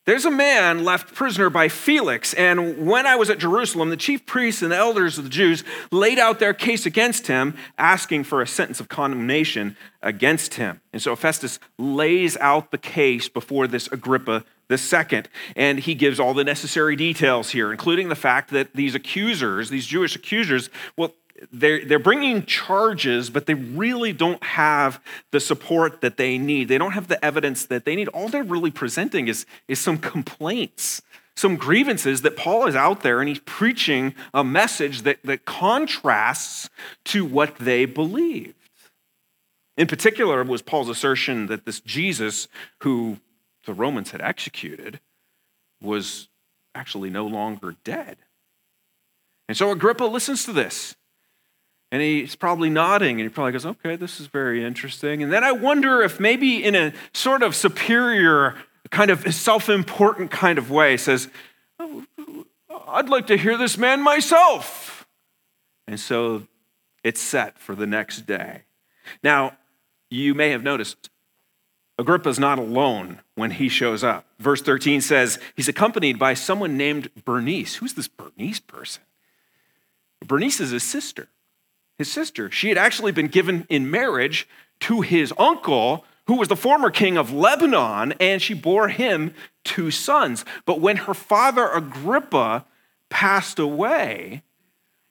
There's 0.10 0.26
a 0.26 0.32
man 0.32 0.84
left 0.84 1.14
prisoner 1.14 1.52
by 1.52 1.68
Felix, 1.68 2.34
and 2.34 2.88
when 2.88 3.06
I 3.06 3.16
was 3.16 3.30
at 3.30 3.38
Jerusalem, 3.38 3.92
the 3.92 3.96
chief 3.96 4.26
priests 4.26 4.64
and 4.64 4.72
the 4.72 4.76
elders 4.76 5.20
of 5.20 5.24
the 5.24 5.30
Jews 5.30 5.64
laid 5.92 6.18
out 6.18 6.40
their 6.40 6.56
case 6.56 6.88
against 6.88 7.28
him, 7.28 7.56
asking 7.78 8.24
for 8.24 8.42
a 8.42 8.48
sentence 8.48 8.80
of 8.80 8.90
condemnation 8.90 9.78
against 10.02 10.56
him. 10.56 10.82
And 10.94 11.00
so 11.00 11.16
Festus 11.16 11.60
lays 11.78 12.38
out 12.38 12.72
the 12.72 12.80
case 12.80 13.30
before 13.30 13.68
this 13.68 13.88
Agrippa 13.92 14.46
the 14.68 14.80
second. 14.80 15.30
And 15.56 15.78
he 15.78 15.94
gives 15.94 16.20
all 16.20 16.34
the 16.34 16.44
necessary 16.44 16.96
details 16.96 17.52
here, 17.52 17.72
including 17.72 18.10
the 18.10 18.16
fact 18.16 18.50
that 18.50 18.74
these 18.74 18.96
accusers, 18.96 19.70
these 19.70 19.86
Jewish 19.86 20.16
accusers, 20.16 20.72
well, 20.98 21.14
they're, 21.52 21.86
they're 21.86 22.00
bringing 22.00 22.46
charges, 22.46 23.30
but 23.30 23.46
they 23.46 23.54
really 23.54 24.14
don't 24.14 24.44
have 24.44 25.02
the 25.32 25.40
support 25.40 26.02
that 26.02 26.18
they 26.18 26.38
need. 26.38 26.68
They 26.68 26.78
don't 26.78 26.92
have 26.92 27.08
the 27.08 27.24
evidence 27.24 27.66
that 27.66 27.86
they 27.86 27.96
need. 27.96 28.08
All 28.10 28.30
they're 28.30 28.44
really 28.44 28.72
presenting 28.72 29.28
is, 29.28 29.46
is 29.68 29.80
some 29.80 29.98
complaints, 29.98 31.02
some 31.36 31.56
grievances 31.56 32.22
that 32.24 32.36
Paul 32.36 32.68
is 32.68 32.76
out 32.76 33.02
there 33.02 33.20
and 33.20 33.30
he's 33.30 33.40
preaching 33.40 34.14
a 34.34 34.44
message 34.44 35.04
that, 35.04 35.20
that 35.24 35.46
contrasts 35.46 36.70
to 37.06 37.26
what 37.26 37.56
they 37.58 37.86
believed. 37.86 38.56
In 39.78 39.88
particular, 39.88 40.44
was 40.44 40.62
Paul's 40.62 40.90
assertion 40.90 41.48
that 41.48 41.66
this 41.66 41.80
Jesus, 41.80 42.50
who 42.80 43.20
the 43.66 43.74
Romans 43.74 44.12
had 44.12 44.20
executed, 44.20 45.00
was 45.82 46.28
actually 46.76 47.10
no 47.10 47.26
longer 47.26 47.76
dead. 47.84 48.18
And 49.48 49.58
so 49.58 49.72
Agrippa 49.72 50.04
listens 50.04 50.44
to 50.46 50.54
this 50.54 50.96
and 51.92 52.02
he's 52.02 52.36
probably 52.36 52.70
nodding 52.70 53.20
and 53.20 53.30
he 53.30 53.34
probably 53.34 53.52
goes, 53.52 53.66
okay, 53.66 53.96
this 53.96 54.20
is 54.20 54.28
very 54.28 54.64
interesting. 54.64 55.24
And 55.24 55.34
then 55.34 55.44
I 55.44 55.52
wonder 55.52 56.02
if 56.02 56.20
maybe 56.20 56.64
in 56.64 56.76
a 56.76 56.94
sort 57.14 57.42
of 57.42 57.56
superior, 57.56 58.56
kind 58.92 59.10
of 59.10 59.34
self 59.34 59.70
important 59.70 60.30
kind 60.30 60.58
of 60.58 60.70
way, 60.70 60.98
says, 60.98 61.30
oh, 61.80 62.06
I'd 62.88 63.10
like 63.10 63.28
to 63.28 63.38
hear 63.38 63.58
this 63.58 63.78
man 63.78 64.02
myself. 64.02 65.08
And 65.88 66.00
so 66.00 66.44
it's 67.04 67.22
set 67.22 67.58
for 67.58 67.74
the 67.74 67.88
next 67.88 68.28
day. 68.28 68.64
Now, 69.24 69.58
you 70.12 70.36
may 70.36 70.52
have 70.52 70.62
noticed 70.62 71.10
Agrippa's 71.98 72.40
not 72.40 72.60
alone 72.60 73.20
when 73.34 73.52
he 73.52 73.68
shows 73.68 74.04
up. 74.04 74.26
Verse 74.38 74.62
13 74.62 75.02
says 75.02 75.40
he's 75.56 75.68
accompanied 75.68 76.20
by 76.20 76.36
someone 76.36 76.78
named 76.78 77.10
Bernice. 77.26 77.76
Who's 77.76 77.96
this 77.96 78.08
Bernice 78.08 78.60
person? 78.60 79.02
Bernice 80.26 80.60
is 80.60 80.70
his 80.70 80.84
sister 80.84 81.30
his 82.00 82.12
sister. 82.12 82.50
She 82.50 82.70
had 82.70 82.78
actually 82.80 83.12
been 83.12 83.28
given 83.28 83.68
in 83.70 83.92
marriage 83.92 84.48
to 84.82 85.02
his 85.02 85.32
uncle, 85.38 86.06
who 86.26 86.38
was 86.38 86.48
the 86.48 86.56
former 86.56 86.90
king 86.90 87.18
of 87.18 87.32
Lebanon, 87.32 88.14
and 88.20 88.42
she 88.42 88.56
bore 88.56 88.88
him 88.88 89.36
two 89.64 89.92
sons. 89.92 90.46
But 90.66 90.80
when 90.80 90.98
her 90.98 91.14
father 91.14 91.68
Agrippa 91.68 92.66
passed 93.10 93.60
away, 93.60 94.42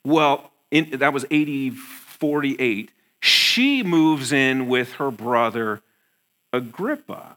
well, 0.05 0.51
in, 0.71 0.99
that 0.99 1.13
was 1.13 1.25
80 1.31 1.71
48, 1.71 2.91
she 3.21 3.85
moves 3.85 4.33
in 4.33 4.67
with 4.67 4.95
her 4.95 5.13
brother 5.13 5.83
Agrippa. 6.53 7.37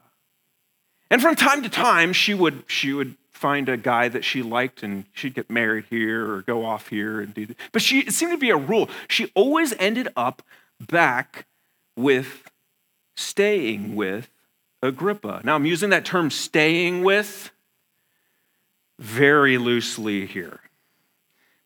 And 1.10 1.20
from 1.20 1.36
time 1.36 1.62
to 1.62 1.68
time, 1.68 2.12
she 2.12 2.34
would, 2.34 2.64
she 2.66 2.92
would 2.92 3.16
find 3.42 3.68
a 3.68 3.76
guy 3.76 4.06
that 4.08 4.24
she 4.24 4.40
liked 4.40 4.84
and 4.84 5.04
she'd 5.12 5.34
get 5.34 5.50
married 5.50 5.84
here 5.90 6.32
or 6.32 6.42
go 6.42 6.64
off 6.64 6.88
here 6.88 7.20
and 7.20 7.34
do 7.34 7.44
that. 7.44 7.56
But 7.72 7.82
she, 7.82 7.98
it 7.98 8.12
seemed 8.12 8.30
to 8.30 8.38
be 8.38 8.50
a 8.50 8.56
rule. 8.56 8.88
She 9.08 9.32
always 9.34 9.74
ended 9.80 10.08
up 10.16 10.42
back 10.80 11.46
with 11.96 12.48
staying 13.16 13.96
with 13.96 14.30
Agrippa. 14.80 15.40
Now, 15.42 15.56
I'm 15.56 15.66
using 15.66 15.90
that 15.90 16.04
term 16.04 16.30
staying 16.30 17.02
with 17.02 17.50
very 19.00 19.58
loosely 19.58 20.24
here 20.24 20.60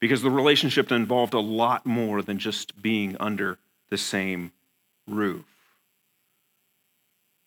because 0.00 0.22
the 0.22 0.30
relationship 0.30 0.90
involved 0.90 1.34
a 1.34 1.40
lot 1.40 1.84
more 1.84 2.22
than 2.22 2.38
just 2.38 2.80
being 2.80 3.18
under 3.20 3.58
the 3.90 3.98
same 3.98 4.52
roof. 5.06 5.44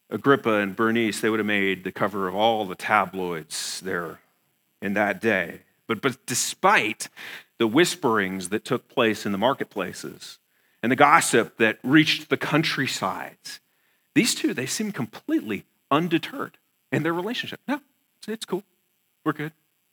Agrippa 0.10 0.56
and 0.56 0.76
Bernice, 0.76 1.22
they 1.22 1.30
would 1.30 1.40
have 1.40 1.46
made 1.46 1.84
the 1.84 1.92
cover 1.92 2.28
of 2.28 2.36
all 2.36 2.66
the 2.66 2.76
tabloids 2.76 3.80
there 3.82 4.20
in 4.82 4.94
that 4.94 5.22
day. 5.22 5.62
But, 5.88 6.02
but 6.02 6.26
despite 6.26 7.10
the 7.58 7.68
whisperings 7.68 8.50
that 8.50 8.66
took 8.66 8.88
place 8.88 9.26
in 9.26 9.32
the 9.32 9.38
marketplaces 9.38 10.40
and 10.82 10.92
the 10.92 10.96
gossip 10.96 11.58
that 11.58 11.80
reached 11.84 12.30
the 12.30 12.38
countrysides, 12.38 13.60
these 14.16 14.34
two, 14.34 14.54
they 14.54 14.66
seem 14.66 14.92
completely 14.92 15.66
undeterred 15.92 16.58
in 16.92 17.04
their 17.04 17.14
relationship. 17.14 17.60
No, 17.68 17.82
it's 18.28 18.46
cool. 18.46 18.64
We're 19.24 19.34
good. 19.34 19.52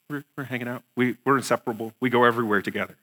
We're, 0.08 0.24
we're 0.36 0.44
hanging 0.44 0.68
out. 0.68 0.82
We, 0.96 1.16
we're 1.24 1.36
inseparable. 1.36 1.92
We 2.00 2.10
go 2.10 2.24
everywhere 2.24 2.62
together. 2.62 2.96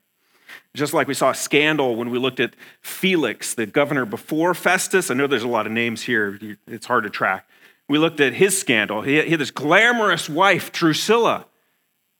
Just 0.74 0.92
like 0.92 1.06
we 1.06 1.14
saw 1.14 1.30
a 1.30 1.34
scandal 1.34 1.96
when 1.96 2.10
we 2.10 2.18
looked 2.18 2.40
at 2.40 2.54
Felix, 2.80 3.54
the 3.54 3.66
governor 3.66 4.04
before 4.04 4.54
Festus. 4.54 5.10
I 5.10 5.14
know 5.14 5.26
there's 5.26 5.42
a 5.42 5.48
lot 5.48 5.66
of 5.66 5.72
names 5.72 6.02
here, 6.02 6.38
it's 6.66 6.86
hard 6.86 7.04
to 7.04 7.10
track. 7.10 7.48
We 7.88 7.98
looked 7.98 8.20
at 8.20 8.34
his 8.34 8.58
scandal. 8.58 9.02
He 9.02 9.16
had 9.16 9.38
this 9.38 9.50
glamorous 9.50 10.28
wife, 10.28 10.72
Drusilla. 10.72 11.46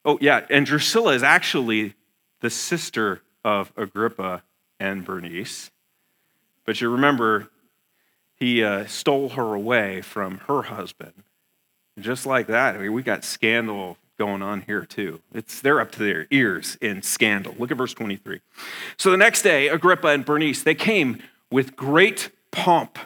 Oh, 0.04 0.19
yeah, 0.21 0.45
and 0.50 0.66
Drusilla 0.66 1.14
is 1.14 1.23
actually 1.23 1.95
the 2.40 2.50
sister 2.50 3.23
of 3.45 3.73
Agrippa 3.76 4.43
and 4.78 5.04
Bernice. 5.04 5.71
But 6.66 6.81
you 6.81 6.90
remember, 6.90 7.49
he 8.37 8.62
uh, 8.62 8.87
stole 8.87 9.31
her 9.31 9.54
away 9.54 10.02
from 10.02 10.38
her 10.47 10.62
husband. 10.62 11.25
Just 11.99 12.26
like 12.26 12.49
that, 12.49 12.75
I 12.75 12.78
mean, 12.78 12.93
we 12.93 13.02
got 13.02 13.25
scandal 13.25 13.97
going 14.18 14.42
on 14.42 14.62
here 14.62 14.85
too. 14.85 15.21
It's 15.33 15.61
they're 15.61 15.80
up 15.80 15.92
to 15.92 15.99
their 15.99 16.26
ears 16.30 16.76
in 16.80 17.02
scandal. 17.02 17.54
Look 17.59 17.71
at 17.71 17.76
verse 17.76 17.94
23. 17.94 18.40
So 18.97 19.11
the 19.11 19.16
next 19.16 19.42
day, 19.42 19.68
Agrippa 19.68 20.09
and 20.09 20.25
Bernice, 20.25 20.62
they 20.62 20.75
came 20.75 21.23
with 21.50 21.76
great 21.76 22.30
pomp. 22.50 22.99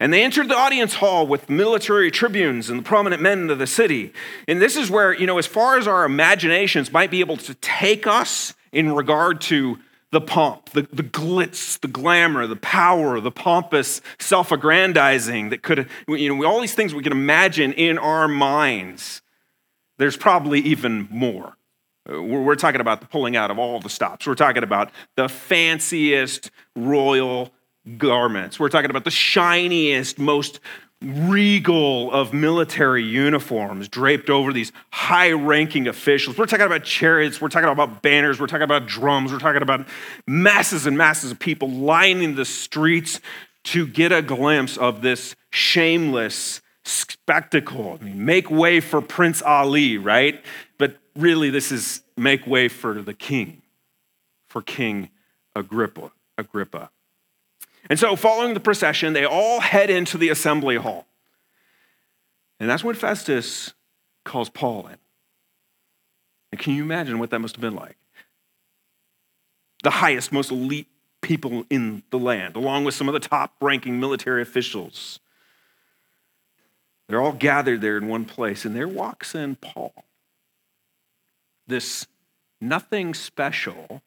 And 0.00 0.12
they 0.12 0.22
entered 0.22 0.48
the 0.48 0.56
audience 0.56 0.94
hall 0.94 1.26
with 1.26 1.48
military 1.48 2.10
tribunes 2.10 2.68
and 2.68 2.80
the 2.80 2.82
prominent 2.82 3.22
men 3.22 3.50
of 3.50 3.58
the 3.58 3.66
city. 3.66 4.12
And 4.48 4.60
this 4.60 4.76
is 4.76 4.90
where, 4.90 5.12
you 5.12 5.26
know, 5.26 5.38
as 5.38 5.46
far 5.46 5.78
as 5.78 5.86
our 5.86 6.04
imaginations 6.04 6.92
might 6.92 7.10
be 7.10 7.20
able 7.20 7.36
to 7.36 7.54
take 7.54 8.06
us 8.06 8.54
in 8.72 8.92
regard 8.92 9.40
to 9.42 9.78
the 10.12 10.20
pomp, 10.20 10.70
the, 10.70 10.82
the 10.92 11.02
glitz, 11.02 11.78
the 11.80 11.88
glamour, 11.88 12.46
the 12.46 12.56
power, 12.56 13.20
the 13.20 13.30
pompous 13.30 14.00
self 14.18 14.50
aggrandizing 14.50 15.50
that 15.50 15.62
could, 15.62 15.88
you 16.08 16.34
know, 16.34 16.44
all 16.44 16.60
these 16.60 16.74
things 16.74 16.94
we 16.94 17.02
can 17.02 17.12
imagine 17.12 17.72
in 17.72 17.98
our 17.98 18.28
minds. 18.28 19.22
There's 19.98 20.16
probably 20.16 20.60
even 20.60 21.08
more. 21.10 21.56
Uh, 22.10 22.22
we're 22.22 22.54
talking 22.54 22.80
about 22.80 23.00
the 23.00 23.06
pulling 23.06 23.36
out 23.36 23.50
of 23.50 23.58
all 23.58 23.80
the 23.80 23.90
stops. 23.90 24.26
We're 24.26 24.34
talking 24.34 24.62
about 24.62 24.90
the 25.16 25.28
fanciest 25.28 26.50
royal 26.74 27.50
garments. 27.98 28.58
We're 28.58 28.68
talking 28.68 28.90
about 28.90 29.04
the 29.04 29.10
shiniest, 29.10 30.18
most 30.18 30.60
regal 31.02 32.10
of 32.10 32.32
military 32.32 33.02
uniforms 33.02 33.88
draped 33.88 34.30
over 34.30 34.52
these 34.52 34.72
high 34.90 35.30
ranking 35.30 35.86
officials. 35.86 36.38
We're 36.38 36.46
talking 36.46 36.66
about 36.66 36.84
chariots, 36.84 37.40
we're 37.40 37.48
talking 37.48 37.68
about 37.68 38.02
banners, 38.02 38.40
we're 38.40 38.46
talking 38.46 38.62
about 38.62 38.86
drums, 38.86 39.30
we're 39.30 39.38
talking 39.38 39.62
about 39.62 39.86
masses 40.26 40.86
and 40.86 40.96
masses 40.96 41.30
of 41.30 41.38
people 41.38 41.68
lining 41.70 42.34
the 42.34 42.46
streets 42.46 43.20
to 43.64 43.86
get 43.86 44.10
a 44.10 44.22
glimpse 44.22 44.76
of 44.78 45.02
this 45.02 45.36
shameless 45.50 46.62
spectacle. 46.86 47.98
I 48.00 48.04
mean, 48.04 48.24
make 48.24 48.50
way 48.50 48.80
for 48.80 49.00
Prince 49.00 49.42
Ali, 49.42 49.98
right? 49.98 50.42
But 50.78 50.96
really, 51.16 51.50
this 51.50 51.72
is 51.72 52.02
make 52.16 52.46
way 52.46 52.68
for 52.68 53.02
the 53.02 53.14
king, 53.14 53.62
for 54.48 54.62
King 54.62 55.10
Agrippa. 55.54 56.12
Agrippa. 56.38 56.90
And 57.88 57.98
so, 57.98 58.14
following 58.14 58.54
the 58.54 58.60
procession, 58.60 59.12
they 59.12 59.24
all 59.24 59.60
head 59.60 59.90
into 59.90 60.18
the 60.18 60.28
assembly 60.28 60.76
hall. 60.76 61.06
And 62.60 62.68
that's 62.68 62.84
when 62.84 62.94
Festus 62.94 63.72
calls 64.24 64.48
Paul 64.48 64.86
in. 64.86 64.96
And 66.52 66.60
can 66.60 66.74
you 66.74 66.82
imagine 66.82 67.18
what 67.18 67.30
that 67.30 67.38
must 67.38 67.56
have 67.56 67.60
been 67.60 67.74
like? 67.74 67.96
The 69.82 69.90
highest, 69.90 70.32
most 70.32 70.50
elite 70.50 70.88
people 71.20 71.64
in 71.70 72.02
the 72.10 72.18
land, 72.18 72.56
along 72.56 72.84
with 72.84 72.94
some 72.94 73.08
of 73.08 73.12
the 73.12 73.20
top 73.20 73.54
ranking 73.60 73.98
military 73.98 74.42
officials. 74.42 75.20
They're 77.08 77.20
all 77.20 77.32
gathered 77.32 77.80
there 77.80 77.96
in 77.96 78.08
one 78.08 78.24
place, 78.24 78.64
and 78.64 78.74
there 78.74 78.88
walks 78.88 79.34
in 79.34 79.56
Paul. 79.56 80.04
This 81.66 82.06
nothing 82.60 83.14
special, 83.14 84.02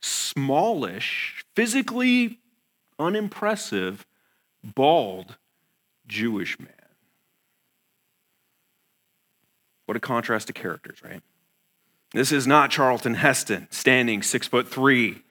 smallish, 0.00 1.44
physically 1.54 2.38
unimpressive, 2.98 4.06
bald 4.62 5.36
Jewish 6.06 6.58
man. 6.58 6.68
What 9.86 9.96
a 9.96 10.00
contrast 10.00 10.46
to 10.46 10.52
characters, 10.52 11.02
right? 11.02 11.22
This 12.12 12.30
is 12.30 12.46
not 12.46 12.70
Charlton 12.70 13.14
Heston 13.14 13.68
standing 13.70 14.22
six 14.22 14.46
foot 14.46 14.68
three, 14.68 15.22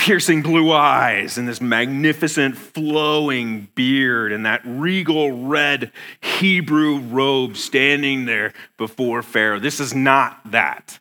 piercing 0.00 0.40
blue 0.40 0.72
eyes, 0.72 1.36
and 1.36 1.46
this 1.46 1.60
magnificent 1.60 2.56
flowing 2.56 3.68
beard, 3.74 4.32
and 4.32 4.46
that 4.46 4.62
regal 4.64 5.46
red 5.46 5.92
Hebrew 6.22 7.00
robe 7.00 7.54
standing 7.54 8.24
there 8.24 8.54
before 8.78 9.22
Pharaoh. 9.22 9.58
This 9.58 9.78
is 9.78 9.94
not 9.94 10.40
that. 10.50 10.98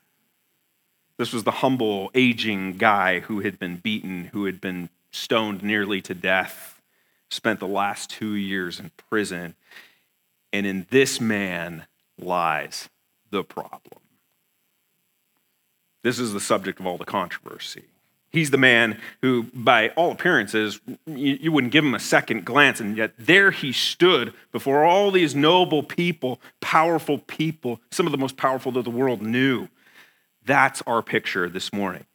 This 1.15 1.31
was 1.31 1.45
the 1.45 1.51
humble, 1.51 2.11
aging 2.13 2.73
guy 2.73 3.21
who 3.21 3.39
had 3.39 3.57
been 3.57 3.77
beaten, 3.77 4.25
who 4.33 4.43
had 4.43 4.59
been 4.59 4.89
stoned 5.11 5.63
nearly 5.63 6.01
to 6.01 6.13
death, 6.13 6.81
spent 7.29 7.61
the 7.61 7.67
last 7.67 8.09
two 8.09 8.33
years 8.33 8.81
in 8.81 8.91
prison. 9.09 9.55
And 10.51 10.65
in 10.65 10.87
this 10.89 11.21
man 11.21 11.87
lies 12.19 12.89
the 13.31 13.45
problem. 13.45 14.01
This 16.03 16.19
is 16.19 16.33
the 16.33 16.41
subject 16.41 16.81
of 16.81 16.85
all 16.85 16.97
the 16.97 17.05
controversy. 17.05 17.85
He's 18.31 18.51
the 18.51 18.57
man 18.57 18.99
who, 19.21 19.43
by 19.53 19.89
all 19.89 20.11
appearances, 20.11 20.79
you, 21.07 21.51
wouldn't 21.51 21.73
give 21.73 21.83
him 21.83 21.95
a 21.95 21.99
second 21.99 22.45
glance, 22.45 22.79
and 22.79 22.95
yet 22.95 23.13
there 23.17 23.49
he 23.49 23.71
stood 23.71 24.33
before 24.51 24.85
all 24.85 25.09
these 25.09 25.33
noble 25.33 25.81
people, 25.81 26.39
powerful 26.61 27.17
people, 27.17 27.81
some 27.89 28.05
of 28.05 28.11
the 28.11 28.19
most 28.19 28.37
powerful 28.37 28.71
that 28.73 28.83
the 28.83 28.91
world 28.91 29.21
knew. 29.23 29.67
That's 30.45 30.83
our 30.85 31.01
picture 31.01 31.49
this 31.49 31.73
morning. 31.73 32.05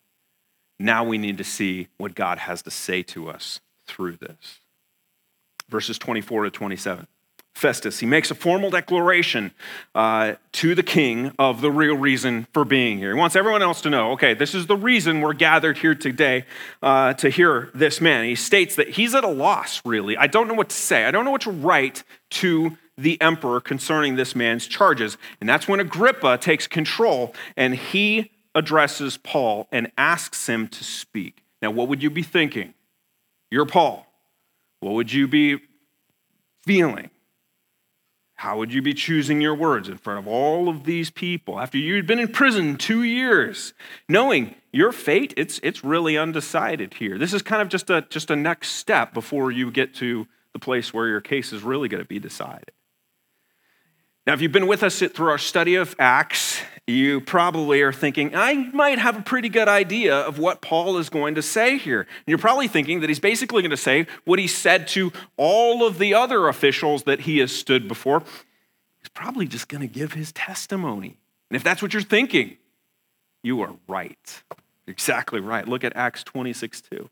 Now 0.78 1.04
we 1.04 1.18
need 1.18 1.38
to 1.38 1.44
see 1.44 1.88
what 1.96 2.14
God 2.14 2.38
has 2.38 2.62
to 2.62 2.70
say 2.70 3.02
to 3.04 3.28
us 3.28 3.60
through 3.86 4.16
this. 4.16 4.60
Verses 5.68 5.98
24 5.98 6.44
to 6.44 6.50
27. 6.50 7.06
Festus, 7.54 8.00
he 8.00 8.06
makes 8.06 8.30
a 8.30 8.34
formal 8.34 8.68
declaration 8.68 9.52
uh, 9.94 10.34
to 10.52 10.74
the 10.74 10.82
king 10.82 11.32
of 11.38 11.60
the 11.60 11.70
real 11.70 11.96
reason 11.96 12.46
for 12.52 12.64
being 12.64 12.98
here. 12.98 13.14
He 13.14 13.18
wants 13.18 13.36
everyone 13.36 13.62
else 13.62 13.80
to 13.82 13.90
know 13.90 14.12
okay, 14.12 14.34
this 14.34 14.54
is 14.54 14.66
the 14.66 14.76
reason 14.76 15.20
we're 15.20 15.34
gathered 15.34 15.78
here 15.78 15.94
today 15.94 16.46
uh, 16.82 17.14
to 17.14 17.30
hear 17.30 17.70
this 17.74 18.00
man. 18.00 18.24
He 18.24 18.34
states 18.34 18.74
that 18.76 18.90
he's 18.90 19.14
at 19.14 19.24
a 19.24 19.28
loss, 19.28 19.80
really. 19.84 20.16
I 20.16 20.26
don't 20.26 20.48
know 20.48 20.54
what 20.54 20.68
to 20.70 20.76
say, 20.76 21.04
I 21.04 21.10
don't 21.10 21.24
know 21.24 21.30
what 21.30 21.42
to 21.42 21.52
write 21.52 22.02
to 22.30 22.76
the 22.96 23.20
emperor 23.20 23.60
concerning 23.60 24.16
this 24.16 24.34
man's 24.34 24.66
charges. 24.66 25.16
And 25.40 25.48
that's 25.48 25.68
when 25.68 25.80
Agrippa 25.80 26.38
takes 26.38 26.66
control 26.66 27.34
and 27.56 27.74
he 27.74 28.30
addresses 28.54 29.16
Paul 29.16 29.68
and 29.72 29.90
asks 29.98 30.48
him 30.48 30.68
to 30.68 30.84
speak. 30.84 31.44
Now, 31.60 31.70
what 31.70 31.88
would 31.88 32.02
you 32.02 32.10
be 32.10 32.22
thinking? 32.22 32.74
You're 33.50 33.66
Paul. 33.66 34.06
What 34.80 34.94
would 34.94 35.12
you 35.12 35.26
be 35.26 35.60
feeling? 36.64 37.10
How 38.44 38.58
would 38.58 38.74
you 38.74 38.82
be 38.82 38.92
choosing 38.92 39.40
your 39.40 39.54
words 39.54 39.88
in 39.88 39.96
front 39.96 40.18
of 40.18 40.28
all 40.28 40.68
of 40.68 40.84
these 40.84 41.08
people 41.08 41.58
after 41.58 41.78
you'd 41.78 42.06
been 42.06 42.18
in 42.18 42.28
prison 42.28 42.76
two 42.76 43.02
years, 43.02 43.72
knowing 44.06 44.54
your 44.70 44.92
fate? 44.92 45.32
It's, 45.38 45.58
it's 45.62 45.82
really 45.82 46.18
undecided 46.18 46.92
here. 46.92 47.16
This 47.16 47.32
is 47.32 47.40
kind 47.40 47.62
of 47.62 47.70
just 47.70 47.88
a, 47.88 48.02
just 48.10 48.30
a 48.30 48.36
next 48.36 48.72
step 48.72 49.14
before 49.14 49.50
you 49.50 49.70
get 49.70 49.94
to 49.94 50.26
the 50.52 50.58
place 50.58 50.92
where 50.92 51.08
your 51.08 51.22
case 51.22 51.54
is 51.54 51.62
really 51.62 51.88
going 51.88 52.02
to 52.02 52.06
be 52.06 52.18
decided. 52.18 52.72
Now, 54.26 54.34
if 54.34 54.42
you've 54.42 54.52
been 54.52 54.66
with 54.66 54.82
us 54.82 54.98
through 54.98 55.30
our 55.30 55.38
study 55.38 55.76
of 55.76 55.96
Acts, 55.98 56.60
you 56.86 57.20
probably 57.20 57.80
are 57.80 57.92
thinking, 57.92 58.34
I 58.34 58.70
might 58.72 58.98
have 58.98 59.16
a 59.18 59.22
pretty 59.22 59.48
good 59.48 59.68
idea 59.68 60.14
of 60.14 60.38
what 60.38 60.60
Paul 60.60 60.98
is 60.98 61.08
going 61.08 61.34
to 61.36 61.42
say 61.42 61.78
here. 61.78 62.00
And 62.00 62.26
you're 62.26 62.38
probably 62.38 62.68
thinking 62.68 63.00
that 63.00 63.08
he's 63.08 63.20
basically 63.20 63.62
going 63.62 63.70
to 63.70 63.76
say 63.76 64.06
what 64.24 64.38
he 64.38 64.46
said 64.46 64.86
to 64.88 65.12
all 65.36 65.86
of 65.86 65.98
the 65.98 66.12
other 66.12 66.46
officials 66.48 67.04
that 67.04 67.20
he 67.20 67.38
has 67.38 67.52
stood 67.52 67.88
before. 67.88 68.20
He's 69.00 69.08
probably 69.14 69.46
just 69.46 69.68
going 69.68 69.80
to 69.80 69.86
give 69.86 70.12
his 70.12 70.30
testimony. 70.32 71.18
And 71.50 71.56
if 71.56 71.64
that's 71.64 71.80
what 71.80 71.94
you're 71.94 72.02
thinking, 72.02 72.58
you 73.42 73.62
are 73.62 73.74
right. 73.88 74.42
Exactly 74.86 75.40
right. 75.40 75.66
Look 75.66 75.84
at 75.84 75.96
Acts 75.96 76.22
26 76.22 76.82
2. 76.82 77.08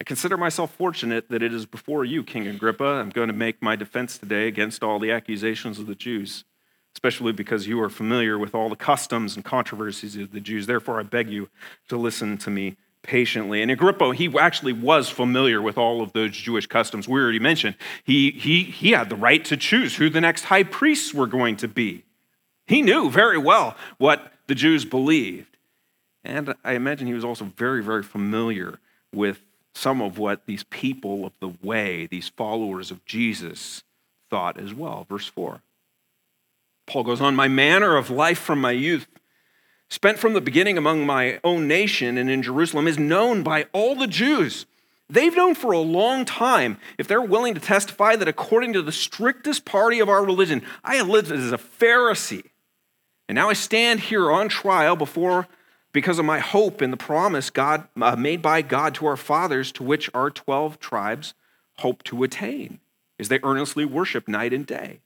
I 0.00 0.04
consider 0.04 0.36
myself 0.36 0.74
fortunate 0.74 1.28
that 1.30 1.42
it 1.42 1.54
is 1.54 1.64
before 1.64 2.04
you, 2.04 2.24
King 2.24 2.48
Agrippa. 2.48 2.84
I'm 2.84 3.10
going 3.10 3.28
to 3.28 3.32
make 3.32 3.62
my 3.62 3.76
defense 3.76 4.18
today 4.18 4.48
against 4.48 4.82
all 4.82 4.98
the 4.98 5.12
accusations 5.12 5.78
of 5.78 5.86
the 5.86 5.94
Jews, 5.94 6.44
especially 6.94 7.32
because 7.32 7.66
you 7.66 7.80
are 7.80 7.88
familiar 7.88 8.38
with 8.38 8.54
all 8.54 8.68
the 8.68 8.76
customs 8.76 9.36
and 9.36 9.44
controversies 9.44 10.16
of 10.16 10.32
the 10.32 10.40
Jews. 10.40 10.66
Therefore, 10.66 11.00
I 11.00 11.02
beg 11.02 11.30
you 11.30 11.48
to 11.88 11.96
listen 11.96 12.38
to 12.38 12.50
me 12.50 12.76
patiently. 13.02 13.62
And 13.62 13.70
Agrippa, 13.70 14.14
he 14.14 14.32
actually 14.38 14.72
was 14.72 15.08
familiar 15.08 15.60
with 15.60 15.76
all 15.76 16.02
of 16.02 16.12
those 16.12 16.30
Jewish 16.32 16.66
customs. 16.66 17.08
We 17.08 17.20
already 17.20 17.40
mentioned 17.40 17.76
he, 18.04 18.30
he, 18.30 18.62
he 18.62 18.92
had 18.92 19.08
the 19.08 19.16
right 19.16 19.44
to 19.46 19.56
choose 19.56 19.96
who 19.96 20.08
the 20.08 20.20
next 20.20 20.44
high 20.44 20.62
priests 20.62 21.12
were 21.12 21.26
going 21.26 21.56
to 21.56 21.68
be. 21.68 22.04
He 22.66 22.80
knew 22.80 23.10
very 23.10 23.38
well 23.38 23.76
what 23.98 24.32
the 24.46 24.54
Jews 24.54 24.84
believed. 24.84 25.56
And 26.24 26.54
I 26.62 26.74
imagine 26.74 27.08
he 27.08 27.14
was 27.14 27.24
also 27.24 27.46
very, 27.56 27.82
very 27.82 28.04
familiar 28.04 28.78
with 29.12 29.40
some 29.74 30.00
of 30.00 30.18
what 30.18 30.46
these 30.46 30.62
people 30.64 31.26
of 31.26 31.32
the 31.40 31.52
way, 31.62 32.06
these 32.06 32.28
followers 32.28 32.90
of 32.90 33.04
Jesus, 33.04 33.82
thought 34.30 34.60
as 34.60 34.72
well. 34.72 35.06
Verse 35.08 35.26
4. 35.26 35.60
Paul 36.86 37.04
goes 37.04 37.20
on, 37.20 37.34
My 37.34 37.48
manner 37.48 37.96
of 37.96 38.10
life 38.10 38.38
from 38.38 38.60
my 38.60 38.72
youth, 38.72 39.06
spent 39.88 40.18
from 40.18 40.32
the 40.32 40.40
beginning 40.40 40.78
among 40.78 41.06
my 41.06 41.40
own 41.44 41.68
nation 41.68 42.16
and 42.16 42.30
in 42.30 42.42
Jerusalem, 42.42 42.88
is 42.88 42.98
known 42.98 43.42
by 43.42 43.66
all 43.72 43.94
the 43.94 44.06
Jews. 44.06 44.66
They've 45.12 45.36
known 45.36 45.54
for 45.54 45.72
a 45.72 45.78
long 45.78 46.24
time, 46.24 46.78
if 46.96 47.06
they're 47.06 47.20
willing 47.20 47.52
to 47.52 47.60
testify, 47.60 48.16
that 48.16 48.28
according 48.28 48.72
to 48.72 48.80
the 48.80 48.92
strictest 48.92 49.66
party 49.66 50.00
of 50.00 50.08
our 50.08 50.24
religion, 50.24 50.62
I 50.82 50.94
have 50.94 51.08
lived 51.08 51.30
as 51.30 51.52
a 51.52 51.58
Pharisee. 51.58 52.48
And 53.28 53.36
now 53.36 53.50
I 53.50 53.52
stand 53.52 54.00
here 54.00 54.32
on 54.32 54.48
trial 54.48 54.96
before 54.96 55.48
because 55.92 56.18
of 56.18 56.24
my 56.24 56.38
hope 56.38 56.80
in 56.80 56.90
the 56.90 56.96
promise 56.96 57.50
God 57.50 57.86
uh, 58.00 58.16
made 58.16 58.40
by 58.40 58.62
God 58.62 58.94
to 58.96 59.06
our 59.06 59.18
fathers, 59.18 59.70
to 59.72 59.82
which 59.82 60.08
our 60.14 60.30
12 60.30 60.80
tribes 60.80 61.34
hope 61.78 62.02
to 62.04 62.22
attain, 62.22 62.80
as 63.18 63.28
they 63.28 63.38
earnestly 63.42 63.84
worship 63.84 64.26
night 64.26 64.54
and 64.54 64.66
day. 64.66 65.00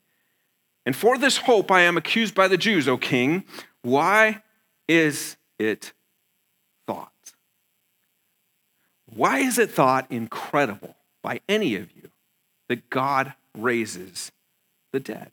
And 0.87 0.95
for 0.95 1.17
this 1.17 1.35
hope 1.35 1.69
I 1.69 1.81
am 1.81 1.97
accused 1.97 2.33
by 2.33 2.47
the 2.47 2.55
Jews, 2.55 2.87
O 2.87 2.95
king. 2.95 3.43
Why 3.81 4.41
is 4.87 5.35
it 5.59 5.91
thought? 6.87 7.11
Why 9.05 9.39
is 9.39 9.59
it 9.59 9.69
thought 9.69 10.09
incredible 10.09 10.95
by 11.21 11.41
any 11.49 11.75
of 11.75 11.91
you 11.91 12.09
that 12.69 12.89
God 12.89 13.33
raises 13.53 14.31
the 14.93 15.01
dead? 15.01 15.31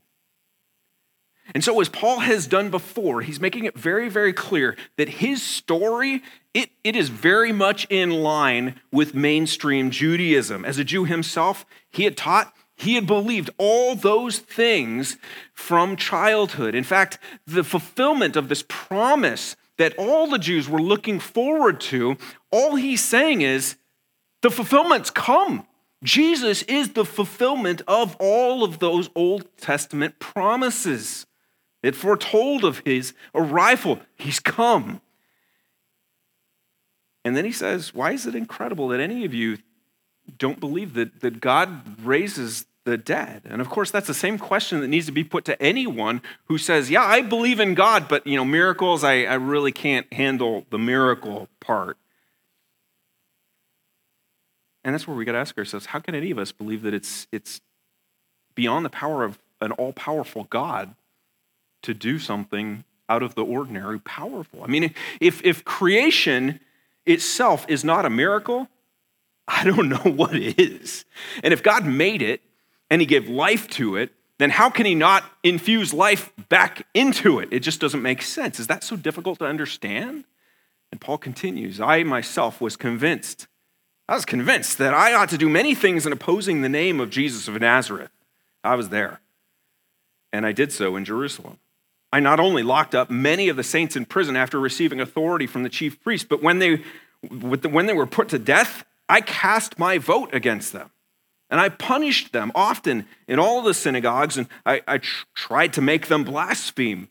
And 1.54 1.62
so, 1.62 1.80
as 1.80 1.88
Paul 1.88 2.18
has 2.18 2.48
done 2.48 2.70
before, 2.70 3.20
he's 3.20 3.38
making 3.38 3.64
it 3.64 3.78
very, 3.78 4.08
very 4.08 4.32
clear 4.32 4.76
that 4.96 5.08
his 5.08 5.40
story, 5.40 6.24
it, 6.52 6.70
it 6.82 6.96
is 6.96 7.10
very 7.10 7.52
much 7.52 7.86
in 7.90 8.10
line 8.10 8.80
with 8.90 9.14
mainstream 9.14 9.92
Judaism. 9.92 10.64
As 10.64 10.78
a 10.78 10.84
Jew 10.84 11.04
himself, 11.04 11.64
he 11.90 12.02
had 12.02 12.16
taught, 12.16 12.52
he 12.76 12.94
had 12.94 13.06
believed 13.06 13.50
all 13.58 13.94
those 13.94 14.38
things 14.38 15.16
from 15.52 15.96
childhood. 15.96 16.74
In 16.74 16.84
fact, 16.84 17.18
the 17.46 17.64
fulfillment 17.64 18.36
of 18.36 18.48
this 18.48 18.64
promise 18.66 19.56
that 19.78 19.94
all 19.96 20.26
the 20.26 20.38
Jews 20.38 20.68
were 20.68 20.80
looking 20.80 21.18
forward 21.18 21.80
to, 21.82 22.16
all 22.50 22.76
he's 22.76 23.02
saying 23.02 23.42
is 23.42 23.76
the 24.42 24.50
fulfillment's 24.50 25.10
come. 25.10 25.66
Jesus 26.02 26.62
is 26.64 26.92
the 26.92 27.04
fulfillment 27.04 27.80
of 27.88 28.16
all 28.20 28.62
of 28.62 28.78
those 28.78 29.08
Old 29.14 29.48
Testament 29.56 30.18
promises. 30.18 31.26
It 31.82 31.96
foretold 31.96 32.64
of 32.64 32.82
his 32.84 33.14
arrival. 33.34 34.00
He's 34.16 34.40
come. 34.40 35.00
And 37.24 37.36
then 37.36 37.44
he 37.44 37.52
says, 37.52 37.94
Why 37.94 38.12
is 38.12 38.26
it 38.26 38.34
incredible 38.34 38.88
that 38.88 39.00
any 39.00 39.24
of 39.24 39.32
you 39.32 39.58
don't 40.38 40.60
believe 40.60 40.94
that, 40.94 41.20
that 41.20 41.40
God 41.40 42.04
raises 42.04 42.66
the 42.84 42.96
dead? 42.96 43.42
And 43.44 43.60
of 43.60 43.68
course, 43.68 43.90
that's 43.90 44.06
the 44.06 44.14
same 44.14 44.38
question 44.38 44.80
that 44.80 44.88
needs 44.88 45.06
to 45.06 45.12
be 45.12 45.24
put 45.24 45.44
to 45.46 45.60
anyone 45.62 46.22
who 46.46 46.58
says, 46.58 46.90
Yeah, 46.90 47.02
I 47.02 47.22
believe 47.22 47.60
in 47.60 47.74
God, 47.74 48.08
but 48.08 48.26
you 48.26 48.36
know, 48.36 48.44
miracles, 48.44 49.04
I, 49.04 49.22
I 49.24 49.34
really 49.34 49.72
can't 49.72 50.10
handle 50.12 50.66
the 50.70 50.78
miracle 50.78 51.48
part. 51.60 51.96
And 54.84 54.94
that's 54.94 55.08
where 55.08 55.16
we 55.16 55.24
got 55.24 55.32
to 55.32 55.38
ask 55.38 55.56
ourselves 55.56 55.86
how 55.86 55.98
can 55.98 56.14
any 56.14 56.30
of 56.30 56.38
us 56.38 56.52
believe 56.52 56.82
that 56.82 56.92
it's, 56.92 57.26
it's 57.32 57.60
beyond 58.54 58.84
the 58.84 58.90
power 58.90 59.24
of 59.24 59.38
an 59.60 59.72
all 59.72 59.92
powerful 59.92 60.44
God 60.44 60.94
to 61.82 61.94
do 61.94 62.18
something 62.18 62.84
out 63.08 63.22
of 63.22 63.34
the 63.34 63.44
ordinary 63.44 63.98
powerful. 64.00 64.62
I 64.62 64.66
mean, 64.66 64.94
if, 65.20 65.42
if 65.44 65.64
creation 65.64 66.60
itself 67.06 67.66
is 67.68 67.84
not 67.84 68.04
a 68.04 68.10
miracle, 68.10 68.68
I 69.46 69.64
don't 69.64 69.88
know 69.88 69.96
what 70.04 70.34
is. 70.36 71.04
And 71.42 71.52
if 71.52 71.62
God 71.62 71.84
made 71.84 72.22
it 72.22 72.42
and 72.90 73.00
he 73.00 73.06
gave 73.06 73.28
life 73.28 73.68
to 73.70 73.96
it, 73.96 74.12
then 74.38 74.50
how 74.50 74.68
can 74.68 74.84
he 74.84 74.94
not 74.94 75.24
infuse 75.42 75.94
life 75.94 76.32
back 76.48 76.86
into 76.92 77.38
it? 77.38 77.48
It 77.52 77.60
just 77.60 77.80
doesn't 77.80 78.02
make 78.02 78.20
sense. 78.20 78.58
Is 78.58 78.66
that 78.66 78.82
so 78.82 78.96
difficult 78.96 79.38
to 79.38 79.46
understand? 79.46 80.24
And 80.90 81.00
Paul 81.00 81.18
continues 81.18 81.80
I 81.80 82.02
myself 82.02 82.60
was 82.60 82.76
convinced. 82.76 83.46
I 84.08 84.14
was 84.14 84.24
convinced 84.24 84.78
that 84.78 84.92
I 84.92 85.14
ought 85.14 85.30
to 85.30 85.38
do 85.38 85.48
many 85.48 85.74
things 85.74 86.04
in 86.04 86.12
opposing 86.12 86.60
the 86.60 86.68
name 86.68 87.00
of 87.00 87.10
Jesus 87.10 87.48
of 87.48 87.58
Nazareth. 87.60 88.10
I 88.62 88.74
was 88.74 88.90
there. 88.90 89.20
And 90.32 90.44
I 90.44 90.52
did 90.52 90.72
so 90.72 90.96
in 90.96 91.04
Jerusalem. 91.04 91.58
I 92.12 92.20
not 92.20 92.38
only 92.38 92.62
locked 92.62 92.94
up 92.94 93.10
many 93.10 93.48
of 93.48 93.56
the 93.56 93.62
saints 93.62 93.96
in 93.96 94.04
prison 94.04 94.36
after 94.36 94.60
receiving 94.60 95.00
authority 95.00 95.46
from 95.46 95.62
the 95.62 95.68
chief 95.68 96.02
priest, 96.02 96.28
but 96.28 96.42
when 96.42 96.58
they, 96.58 96.82
when 97.22 97.86
they 97.86 97.92
were 97.92 98.06
put 98.06 98.28
to 98.28 98.38
death, 98.38 98.84
I 99.08 99.20
cast 99.20 99.78
my 99.78 99.98
vote 99.98 100.34
against 100.34 100.72
them. 100.72 100.90
And 101.50 101.60
I 101.60 101.68
punished 101.68 102.32
them 102.32 102.50
often 102.54 103.06
in 103.28 103.38
all 103.38 103.62
the 103.62 103.74
synagogues, 103.74 104.36
and 104.36 104.48
I, 104.64 104.80
I 104.88 104.98
tr- 104.98 105.26
tried 105.34 105.72
to 105.74 105.82
make 105.82 106.08
them 106.08 106.24
blaspheme. 106.24 107.08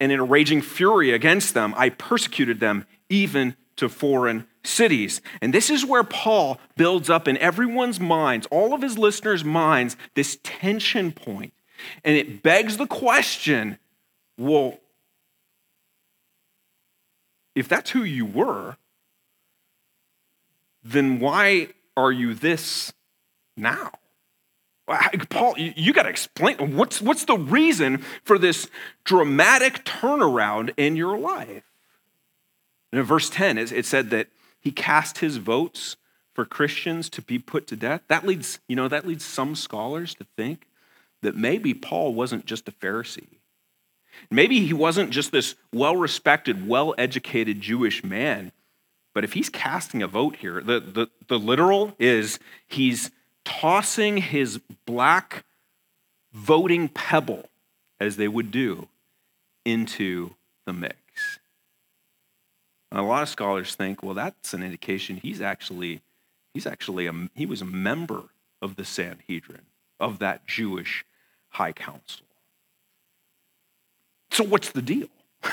And 0.00 0.10
in 0.10 0.18
a 0.18 0.24
raging 0.24 0.62
fury 0.62 1.12
against 1.12 1.54
them, 1.54 1.72
I 1.76 1.88
persecuted 1.90 2.60
them 2.60 2.86
even 3.08 3.56
to 3.76 3.88
foreign 3.88 4.46
cities. 4.64 5.20
And 5.40 5.54
this 5.54 5.70
is 5.70 5.86
where 5.86 6.04
Paul 6.04 6.60
builds 6.76 7.08
up 7.08 7.28
in 7.28 7.36
everyone's 7.38 8.00
minds, 8.00 8.46
all 8.50 8.74
of 8.74 8.82
his 8.82 8.98
listeners' 8.98 9.44
minds, 9.44 9.96
this 10.14 10.38
tension 10.42 11.12
point. 11.12 11.52
And 12.04 12.16
it 12.16 12.42
begs 12.42 12.76
the 12.76 12.86
question 12.86 13.78
well, 14.38 14.78
if 17.54 17.68
that's 17.68 17.90
who 17.90 18.02
you 18.02 18.24
were, 18.24 18.76
then 20.82 21.20
why 21.20 21.68
are 21.96 22.12
you 22.12 22.34
this 22.34 22.92
now? 23.56 23.92
Paul, 25.30 25.54
you 25.56 25.92
got 25.92 26.02
to 26.02 26.08
explain 26.08 26.76
what's, 26.76 27.00
what's 27.00 27.24
the 27.24 27.38
reason 27.38 27.98
for 28.24 28.38
this 28.38 28.68
dramatic 29.04 29.84
turnaround 29.84 30.72
in 30.76 30.96
your 30.96 31.16
life? 31.16 31.64
And 32.90 33.00
in 33.00 33.02
verse 33.04 33.30
10, 33.30 33.58
it 33.58 33.86
said 33.86 34.10
that 34.10 34.28
he 34.60 34.70
cast 34.70 35.18
his 35.18 35.38
votes 35.38 35.96
for 36.34 36.44
Christians 36.44 37.08
to 37.10 37.22
be 37.22 37.38
put 37.38 37.66
to 37.68 37.76
death. 37.76 38.02
That 38.08 38.26
leads, 38.26 38.58
you 38.68 38.76
know, 38.76 38.88
that 38.88 39.06
leads 39.06 39.24
some 39.24 39.54
scholars 39.54 40.14
to 40.16 40.26
think 40.36 40.66
that 41.22 41.36
maybe 41.36 41.74
Paul 41.74 42.14
wasn't 42.14 42.46
just 42.46 42.68
a 42.68 42.72
Pharisee. 42.72 43.38
Maybe 44.30 44.66
he 44.66 44.72
wasn't 44.72 45.10
just 45.10 45.32
this 45.32 45.54
well 45.72 45.96
respected, 45.96 46.68
well 46.68 46.94
educated 46.98 47.60
Jewish 47.60 48.04
man, 48.04 48.52
but 49.14 49.24
if 49.24 49.34
he's 49.34 49.48
casting 49.48 50.02
a 50.02 50.08
vote 50.08 50.36
here, 50.36 50.60
the, 50.60 50.80
the, 50.80 51.08
the 51.28 51.38
literal 51.38 51.94
is 51.98 52.38
he's 52.66 53.10
tossing 53.44 54.18
his 54.18 54.58
black 54.86 55.44
voting 56.32 56.88
pebble, 56.88 57.48
as 58.00 58.16
they 58.16 58.28
would 58.28 58.50
do, 58.50 58.88
into 59.64 60.34
the 60.66 60.72
mix. 60.72 61.38
And 62.90 63.00
a 63.00 63.04
lot 63.04 63.22
of 63.22 63.28
scholars 63.28 63.74
think, 63.74 64.02
well, 64.02 64.14
that's 64.14 64.54
an 64.54 64.62
indication 64.62 65.16
he's 65.16 65.40
actually, 65.40 66.00
he's 66.54 66.66
actually 66.66 67.06
a, 67.06 67.28
he 67.34 67.46
was 67.46 67.60
a 67.60 67.66
member 67.66 68.24
of 68.60 68.76
the 68.76 68.84
Sanhedrin, 68.84 69.66
of 70.00 70.18
that 70.20 70.46
Jewish 70.46 71.04
high 71.50 71.72
council. 71.72 72.26
So, 74.30 74.44
what's 74.44 74.70
the 74.70 74.82
deal? 74.82 75.08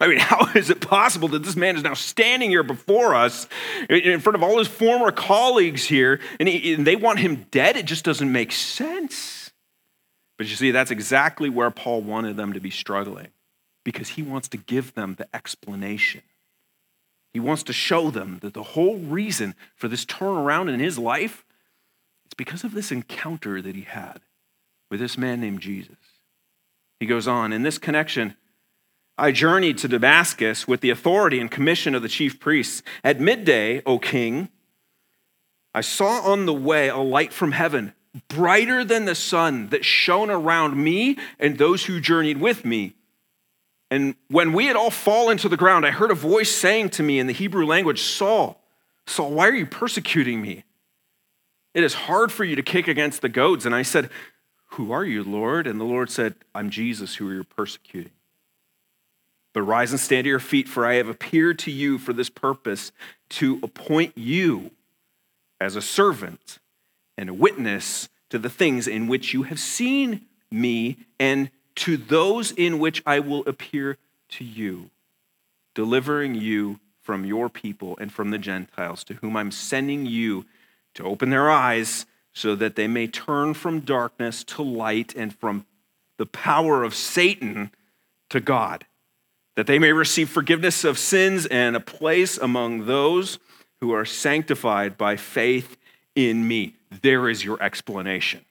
I 0.00 0.06
mean, 0.06 0.18
how 0.20 0.48
is 0.54 0.70
it 0.70 0.80
possible 0.80 1.28
that 1.28 1.42
this 1.42 1.56
man 1.56 1.76
is 1.76 1.82
now 1.82 1.94
standing 1.94 2.50
here 2.50 2.62
before 2.62 3.14
us 3.14 3.46
in 3.88 4.20
front 4.20 4.36
of 4.36 4.42
all 4.42 4.58
his 4.58 4.68
former 4.68 5.10
colleagues 5.10 5.84
here 5.84 6.20
and, 6.38 6.48
he, 6.48 6.74
and, 6.74 6.86
they 6.86 6.96
want 6.96 7.18
him 7.18 7.46
dead? 7.50 7.76
It 7.76 7.86
just 7.86 8.04
doesn't 8.04 8.30
make 8.30 8.52
sense. 8.52 9.50
But 10.36 10.48
you 10.48 10.56
see, 10.56 10.70
that's 10.70 10.90
exactly 10.90 11.48
where 11.48 11.70
Paul 11.70 12.02
wanted 12.02 12.36
them 12.36 12.52
to 12.54 12.60
be 12.60 12.70
struggling 12.70 13.28
because 13.84 14.10
he 14.10 14.22
wants 14.22 14.48
to 14.48 14.56
give 14.56 14.94
them 14.94 15.14
the 15.14 15.28
explanation. 15.34 16.22
He 17.32 17.40
wants 17.40 17.62
to 17.64 17.72
show 17.72 18.10
them 18.10 18.38
that 18.42 18.54
the 18.54 18.62
whole 18.62 18.96
reason 18.98 19.54
for 19.74 19.88
this 19.88 20.04
turnaround 20.04 20.72
in 20.72 20.80
his 20.80 20.98
life 20.98 21.44
is 22.26 22.34
because 22.34 22.64
of 22.64 22.74
this 22.74 22.90
encounter 22.92 23.60
that 23.60 23.74
he 23.74 23.82
had 23.82 24.20
with 24.90 25.00
this 25.00 25.18
man 25.18 25.40
named 25.40 25.60
Jesus. 25.60 25.96
He 27.00 27.06
goes 27.06 27.26
on, 27.26 27.52
in 27.52 27.62
this 27.62 27.78
connection, 27.78 28.36
I 29.16 29.30
journeyed 29.30 29.78
to 29.78 29.88
Damascus 29.88 30.66
with 30.66 30.80
the 30.80 30.90
authority 30.90 31.40
and 31.40 31.50
commission 31.50 31.94
of 31.94 32.02
the 32.02 32.08
chief 32.08 32.40
priests. 32.40 32.82
At 33.04 33.20
midday, 33.20 33.82
O 33.86 33.98
king, 33.98 34.48
I 35.72 35.82
saw 35.82 36.20
on 36.20 36.46
the 36.46 36.54
way 36.54 36.88
a 36.88 36.98
light 36.98 37.32
from 37.32 37.52
heaven, 37.52 37.94
brighter 38.28 38.84
than 38.84 39.04
the 39.04 39.14
sun, 39.14 39.68
that 39.68 39.84
shone 39.84 40.30
around 40.30 40.76
me 40.76 41.16
and 41.38 41.58
those 41.58 41.84
who 41.84 42.00
journeyed 42.00 42.38
with 42.38 42.64
me. 42.64 42.94
And 43.90 44.16
when 44.28 44.52
we 44.52 44.66
had 44.66 44.76
all 44.76 44.90
fallen 44.90 45.36
to 45.38 45.48
the 45.48 45.56
ground, 45.56 45.86
I 45.86 45.90
heard 45.90 46.10
a 46.10 46.16
voice 46.16 46.50
saying 46.50 46.90
to 46.90 47.02
me 47.02 47.18
in 47.20 47.28
the 47.28 47.32
Hebrew 47.32 47.66
language, 47.66 48.02
Saul, 48.02 48.60
Saul, 49.06 49.32
why 49.32 49.46
are 49.48 49.54
you 49.54 49.66
persecuting 49.66 50.40
me? 50.40 50.64
It 51.74 51.84
is 51.84 51.94
hard 51.94 52.32
for 52.32 52.44
you 52.44 52.56
to 52.56 52.62
kick 52.62 52.88
against 52.88 53.20
the 53.20 53.28
goads. 53.28 53.66
And 53.66 53.74
I 53.74 53.82
said, 53.82 54.10
who 54.70 54.90
are 54.90 55.04
you, 55.04 55.22
Lord? 55.22 55.68
And 55.68 55.78
the 55.78 55.84
Lord 55.84 56.10
said, 56.10 56.34
I'm 56.54 56.70
Jesus 56.70 57.14
who 57.16 57.30
you're 57.30 57.44
persecuting. 57.44 58.10
But 59.54 59.62
rise 59.62 59.92
and 59.92 60.00
stand 60.00 60.24
to 60.24 60.28
your 60.28 60.40
feet, 60.40 60.68
for 60.68 60.84
I 60.84 60.94
have 60.94 61.08
appeared 61.08 61.58
to 61.60 61.70
you 61.70 61.96
for 61.96 62.12
this 62.12 62.28
purpose 62.28 62.92
to 63.30 63.60
appoint 63.62 64.12
you 64.18 64.72
as 65.60 65.76
a 65.76 65.82
servant 65.82 66.58
and 67.16 67.30
a 67.30 67.34
witness 67.34 68.10
to 68.28 68.38
the 68.38 68.50
things 68.50 68.86
in 68.86 69.06
which 69.06 69.32
you 69.32 69.44
have 69.44 69.60
seen 69.60 70.26
me 70.50 70.98
and 71.18 71.50
to 71.76 71.96
those 71.96 72.50
in 72.50 72.78
which 72.78 73.02
I 73.06 73.20
will 73.20 73.44
appear 73.46 73.96
to 74.30 74.44
you, 74.44 74.90
delivering 75.74 76.34
you 76.34 76.80
from 77.00 77.24
your 77.24 77.48
people 77.48 77.96
and 78.00 78.12
from 78.12 78.30
the 78.30 78.38
Gentiles, 78.38 79.04
to 79.04 79.14
whom 79.14 79.36
I'm 79.36 79.50
sending 79.50 80.04
you 80.06 80.46
to 80.94 81.04
open 81.04 81.30
their 81.30 81.50
eyes 81.50 82.06
so 82.32 82.56
that 82.56 82.74
they 82.74 82.88
may 82.88 83.06
turn 83.06 83.54
from 83.54 83.80
darkness 83.80 84.42
to 84.44 84.62
light 84.62 85.14
and 85.14 85.34
from 85.34 85.66
the 86.16 86.26
power 86.26 86.82
of 86.82 86.94
Satan 86.94 87.70
to 88.30 88.40
God, 88.40 88.86
that 89.56 89.66
they 89.66 89.78
may 89.78 89.92
receive 89.92 90.28
forgiveness 90.28 90.84
of 90.84 90.98
sins 90.98 91.46
and 91.46 91.76
a 91.76 91.80
place 91.80 92.36
among 92.38 92.86
those 92.86 93.38
who 93.80 93.92
are 93.92 94.04
sanctified 94.04 94.96
by 94.96 95.16
faith 95.16 95.76
in 96.14 96.46
me. 96.46 96.74
There 97.02 97.28
is 97.28 97.44
your 97.44 97.62
explanation. 97.62 98.44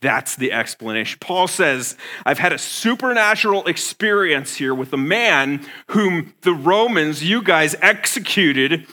That's 0.00 0.36
the 0.36 0.52
explanation. 0.52 1.18
Paul 1.20 1.48
says, 1.48 1.96
I've 2.26 2.38
had 2.38 2.52
a 2.52 2.58
supernatural 2.58 3.64
experience 3.66 4.56
here 4.56 4.74
with 4.74 4.92
a 4.92 4.98
man 4.98 5.64
whom 5.88 6.34
the 6.42 6.52
Romans, 6.52 7.24
you 7.24 7.42
guys, 7.42 7.74
executed, 7.80 8.86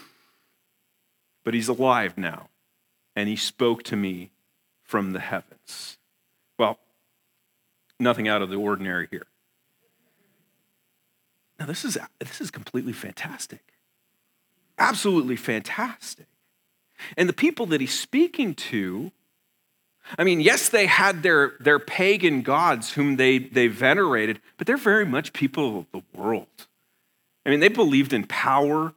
but 1.44 1.52
he's 1.52 1.68
alive 1.68 2.16
now. 2.16 2.48
And 3.14 3.28
he 3.28 3.36
spoke 3.36 3.82
to 3.84 3.96
me 3.96 4.30
from 4.84 5.12
the 5.12 5.20
heavens. 5.20 5.98
Well, 6.58 6.78
nothing 8.00 8.26
out 8.26 8.40
of 8.40 8.48
the 8.48 8.56
ordinary 8.56 9.08
here. 9.10 9.26
Now, 11.62 11.66
this 11.66 11.84
is, 11.84 11.96
this 12.18 12.40
is 12.40 12.50
completely 12.50 12.92
fantastic. 12.92 13.60
Absolutely 14.80 15.36
fantastic. 15.36 16.26
And 17.16 17.28
the 17.28 17.32
people 17.32 17.66
that 17.66 17.80
he's 17.80 17.96
speaking 17.96 18.56
to 18.56 19.12
I 20.18 20.24
mean, 20.24 20.40
yes, 20.40 20.68
they 20.68 20.86
had 20.86 21.22
their, 21.22 21.52
their 21.60 21.78
pagan 21.78 22.42
gods 22.42 22.94
whom 22.94 23.14
they, 23.14 23.38
they 23.38 23.68
venerated, 23.68 24.40
but 24.58 24.66
they're 24.66 24.76
very 24.76 25.06
much 25.06 25.32
people 25.32 25.78
of 25.78 25.86
the 25.92 26.02
world. 26.12 26.48
I 27.46 27.50
mean, 27.50 27.60
they 27.60 27.68
believed 27.68 28.12
in 28.12 28.24
power 28.24 28.94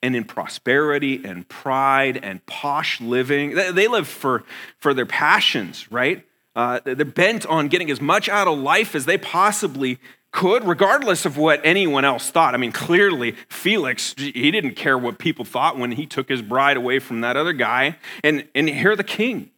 and 0.00 0.14
in 0.14 0.22
prosperity 0.22 1.20
and 1.24 1.48
pride 1.48 2.20
and 2.22 2.46
posh 2.46 3.00
living. 3.00 3.56
They, 3.56 3.88
live 3.88 4.06
for, 4.06 4.44
for 4.78 4.94
their 4.94 5.06
passions, 5.06 5.90
right? 5.90 6.24
Uh, 6.54 6.78
they're 6.84 7.04
bent 7.04 7.44
on 7.46 7.66
getting 7.66 7.90
as 7.90 8.00
much 8.00 8.28
out 8.28 8.46
of 8.46 8.56
life 8.56 8.94
as 8.94 9.06
they 9.06 9.18
possibly 9.18 9.98
could, 10.34 10.64
regardless 10.64 11.24
of 11.24 11.38
what 11.38 11.60
anyone 11.64 12.04
else 12.04 12.28
thought. 12.30 12.54
I 12.54 12.56
mean, 12.56 12.72
clearly, 12.72 13.36
Felix, 13.48 14.14
he 14.18 14.50
didn't 14.50 14.74
care 14.74 14.98
what 14.98 15.16
people 15.16 15.44
thought 15.44 15.78
when 15.78 15.92
he 15.92 16.06
took 16.06 16.28
his 16.28 16.42
bride 16.42 16.76
away 16.76 16.98
from 16.98 17.20
that 17.20 17.36
other 17.36 17.52
guy. 17.52 17.96
And, 18.22 18.46
and 18.54 18.68
here 18.68 18.96
the 18.96 19.04
king 19.04 19.50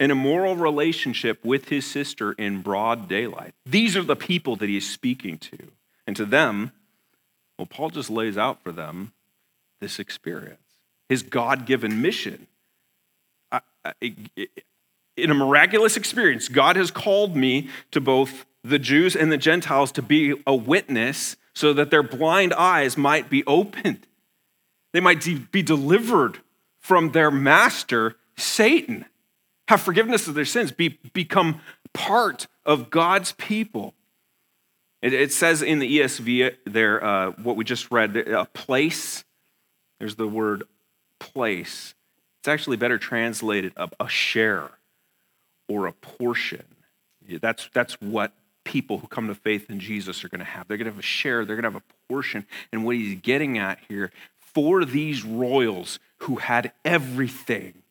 an 0.00 0.10
immoral 0.10 0.56
relationship 0.56 1.44
with 1.44 1.68
his 1.68 1.86
sister 1.86 2.32
in 2.32 2.60
broad 2.60 3.08
daylight. 3.08 3.54
These 3.64 3.96
are 3.96 4.02
the 4.02 4.16
people 4.16 4.56
that 4.56 4.68
he's 4.68 4.90
speaking 4.90 5.38
to. 5.38 5.70
And 6.08 6.16
to 6.16 6.24
them, 6.24 6.72
well, 7.56 7.66
Paul 7.66 7.90
just 7.90 8.10
lays 8.10 8.36
out 8.36 8.60
for 8.64 8.72
them 8.72 9.12
this 9.80 10.00
experience, 10.00 10.58
his 11.08 11.22
God 11.22 11.66
given 11.66 12.02
mission. 12.02 12.48
In 15.16 15.30
a 15.30 15.34
miraculous 15.34 15.96
experience, 15.96 16.48
God 16.48 16.74
has 16.74 16.90
called 16.90 17.36
me 17.36 17.68
to 17.92 18.00
both 18.00 18.44
the 18.64 18.78
Jews 18.78 19.16
and 19.16 19.30
the 19.30 19.38
Gentiles 19.38 19.92
to 19.92 20.02
be 20.02 20.34
a 20.46 20.54
witness 20.54 21.36
so 21.54 21.72
that 21.72 21.90
their 21.90 22.02
blind 22.02 22.52
eyes 22.54 22.96
might 22.96 23.28
be 23.28 23.44
opened. 23.46 24.06
They 24.92 25.00
might 25.00 25.24
be 25.50 25.62
delivered 25.62 26.38
from 26.78 27.12
their 27.12 27.30
master, 27.30 28.16
Satan 28.36 29.06
have 29.68 29.80
forgiveness 29.80 30.28
of 30.28 30.34
their 30.34 30.44
sins, 30.44 30.72
be, 30.72 30.98
become 31.12 31.60
part 31.94 32.46
of 32.64 32.90
God's 32.90 33.32
people. 33.32 33.94
It, 35.00 35.14
it 35.14 35.32
says 35.32 35.62
in 35.62 35.78
the 35.78 36.00
ESV 36.00 36.56
there, 36.66 37.02
uh, 37.02 37.30
what 37.42 37.56
we 37.56 37.64
just 37.64 37.90
read, 37.90 38.16
a 38.16 38.44
place. 38.46 39.24
There's 39.98 40.16
the 40.16 40.28
word 40.28 40.64
place. 41.18 41.94
It's 42.40 42.48
actually 42.48 42.76
better 42.76 42.98
translated 42.98 43.72
a, 43.76 43.88
a 44.00 44.08
share 44.08 44.70
or 45.68 45.86
a 45.86 45.92
portion. 45.92 46.64
That's, 47.40 47.68
that's 47.72 48.00
what 48.00 48.32
people 48.64 48.98
who 48.98 49.06
come 49.06 49.28
to 49.28 49.34
faith 49.34 49.70
in 49.70 49.80
Jesus 49.80 50.24
are 50.24 50.28
going 50.28 50.40
to 50.40 50.44
have. 50.44 50.68
They're 50.68 50.76
going 50.76 50.86
to 50.86 50.92
have 50.92 50.98
a 50.98 51.02
share, 51.02 51.44
they're 51.44 51.56
going 51.56 51.64
to 51.64 51.78
have 51.78 51.82
a 51.82 52.08
portion. 52.08 52.46
And 52.72 52.84
what 52.84 52.96
he's 52.96 53.20
getting 53.20 53.58
at 53.58 53.78
here 53.88 54.12
for 54.38 54.84
these 54.84 55.24
royals 55.24 55.98
who 56.18 56.36
had 56.36 56.72
everything 56.84 57.82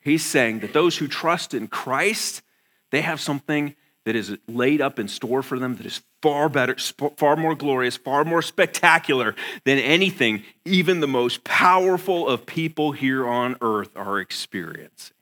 He's 0.00 0.24
saying 0.24 0.60
that 0.60 0.72
those 0.72 0.96
who 0.96 1.06
trust 1.06 1.54
in 1.54 1.68
Christ, 1.68 2.42
they 2.90 3.02
have 3.02 3.20
something 3.20 3.74
that 4.06 4.16
is 4.16 4.36
laid 4.48 4.80
up 4.80 4.98
in 4.98 5.08
store 5.08 5.42
for 5.42 5.58
them 5.58 5.76
that 5.76 5.84
is 5.84 6.02
far 6.22 6.48
better, 6.48 6.74
far 7.16 7.36
more 7.36 7.54
glorious, 7.54 7.98
far 7.98 8.24
more 8.24 8.40
spectacular 8.40 9.34
than 9.64 9.78
anything 9.78 10.42
even 10.64 11.00
the 11.00 11.06
most 11.06 11.44
powerful 11.44 12.26
of 12.26 12.46
people 12.46 12.92
here 12.92 13.28
on 13.28 13.56
earth 13.60 13.94
are 13.94 14.18
experiencing. 14.18 15.14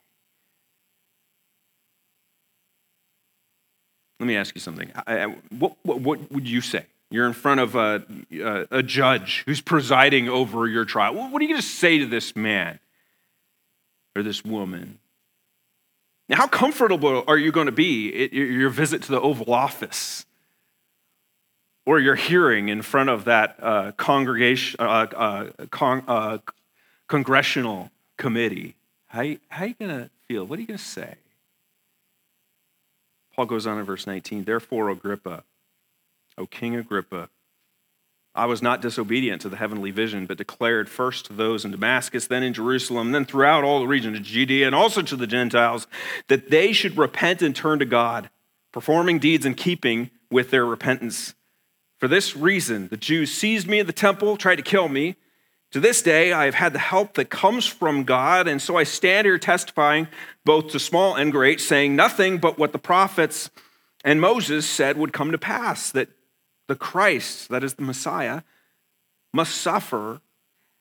Let 4.20 4.26
me 4.26 4.36
ask 4.36 4.54
you 4.54 4.60
something. 4.60 4.90
What, 5.50 5.76
what, 5.82 6.00
what 6.00 6.32
would 6.32 6.48
you 6.48 6.60
say? 6.60 6.86
You're 7.10 7.26
in 7.26 7.32
front 7.32 7.60
of 7.60 7.74
a, 7.74 8.02
a, 8.70 8.82
judge 8.82 9.42
who's 9.46 9.62
presiding 9.62 10.28
over 10.28 10.66
your 10.66 10.84
trial. 10.84 11.14
What 11.14 11.40
are 11.40 11.42
you 11.42 11.48
going 11.48 11.60
to 11.60 11.66
say 11.66 11.98
to 11.98 12.06
this 12.06 12.36
man? 12.36 12.80
or 14.18 14.22
this 14.22 14.44
woman. 14.44 14.98
Now, 16.28 16.36
how 16.36 16.46
comfortable 16.46 17.24
are 17.26 17.38
you 17.38 17.52
going 17.52 17.66
to 17.66 17.72
be 17.72 18.24
at 18.24 18.32
your 18.32 18.68
visit 18.68 19.02
to 19.04 19.12
the 19.12 19.20
Oval 19.20 19.54
Office? 19.54 20.26
Or 21.86 21.98
your 21.98 22.16
hearing 22.16 22.68
in 22.68 22.82
front 22.82 23.08
of 23.08 23.24
that 23.24 23.56
uh, 23.62 23.92
congregation, 23.92 24.78
uh, 24.78 25.06
uh, 25.16 25.50
con- 25.70 26.04
uh, 26.06 26.38
congressional 27.06 27.90
committee? 28.18 28.74
How, 29.06 29.24
how 29.48 29.64
are 29.64 29.68
you 29.68 29.74
going 29.78 29.90
to 29.90 30.10
feel? 30.26 30.44
What 30.44 30.58
are 30.58 30.60
you 30.60 30.68
going 30.68 30.78
to 30.78 30.84
say? 30.84 31.14
Paul 33.38 33.46
goes 33.46 33.68
on 33.68 33.78
in 33.78 33.84
verse 33.84 34.04
19, 34.04 34.42
Therefore, 34.42 34.90
Agrippa, 34.90 35.44
O 36.36 36.46
King 36.46 36.74
Agrippa, 36.74 37.30
I 38.34 38.46
was 38.46 38.62
not 38.62 38.82
disobedient 38.82 39.42
to 39.42 39.48
the 39.48 39.58
heavenly 39.58 39.92
vision, 39.92 40.26
but 40.26 40.38
declared 40.38 40.88
first 40.88 41.26
to 41.26 41.32
those 41.32 41.64
in 41.64 41.70
Damascus, 41.70 42.26
then 42.26 42.42
in 42.42 42.52
Jerusalem, 42.52 43.12
then 43.12 43.24
throughout 43.24 43.62
all 43.62 43.78
the 43.78 43.86
region 43.86 44.16
of 44.16 44.24
Judea, 44.24 44.66
and 44.66 44.74
also 44.74 45.02
to 45.02 45.14
the 45.14 45.28
Gentiles, 45.28 45.86
that 46.26 46.50
they 46.50 46.72
should 46.72 46.98
repent 46.98 47.40
and 47.40 47.54
turn 47.54 47.78
to 47.78 47.84
God, 47.84 48.28
performing 48.72 49.20
deeds 49.20 49.46
in 49.46 49.54
keeping 49.54 50.10
with 50.32 50.50
their 50.50 50.66
repentance. 50.66 51.36
For 52.00 52.08
this 52.08 52.34
reason, 52.34 52.88
the 52.88 52.96
Jews 52.96 53.32
seized 53.32 53.68
me 53.68 53.78
at 53.78 53.86
the 53.86 53.92
temple, 53.92 54.36
tried 54.36 54.56
to 54.56 54.62
kill 54.62 54.88
me. 54.88 55.14
To 55.72 55.80
this 55.80 56.00
day, 56.00 56.32
I 56.32 56.46
have 56.46 56.54
had 56.54 56.72
the 56.72 56.78
help 56.78 57.14
that 57.14 57.28
comes 57.28 57.66
from 57.66 58.04
God, 58.04 58.48
and 58.48 58.60
so 58.60 58.76
I 58.76 58.84
stand 58.84 59.26
here 59.26 59.38
testifying, 59.38 60.08
both 60.44 60.68
to 60.68 60.80
small 60.80 61.14
and 61.14 61.30
great, 61.30 61.60
saying 61.60 61.94
nothing 61.94 62.38
but 62.38 62.58
what 62.58 62.72
the 62.72 62.78
prophets 62.78 63.50
and 64.02 64.20
Moses 64.20 64.66
said 64.66 64.96
would 64.96 65.12
come 65.12 65.30
to 65.30 65.38
pass 65.38 65.90
that 65.90 66.08
the 66.68 66.76
Christ, 66.76 67.50
that 67.50 67.62
is 67.62 67.74
the 67.74 67.82
Messiah, 67.82 68.42
must 69.32 69.56
suffer, 69.56 70.20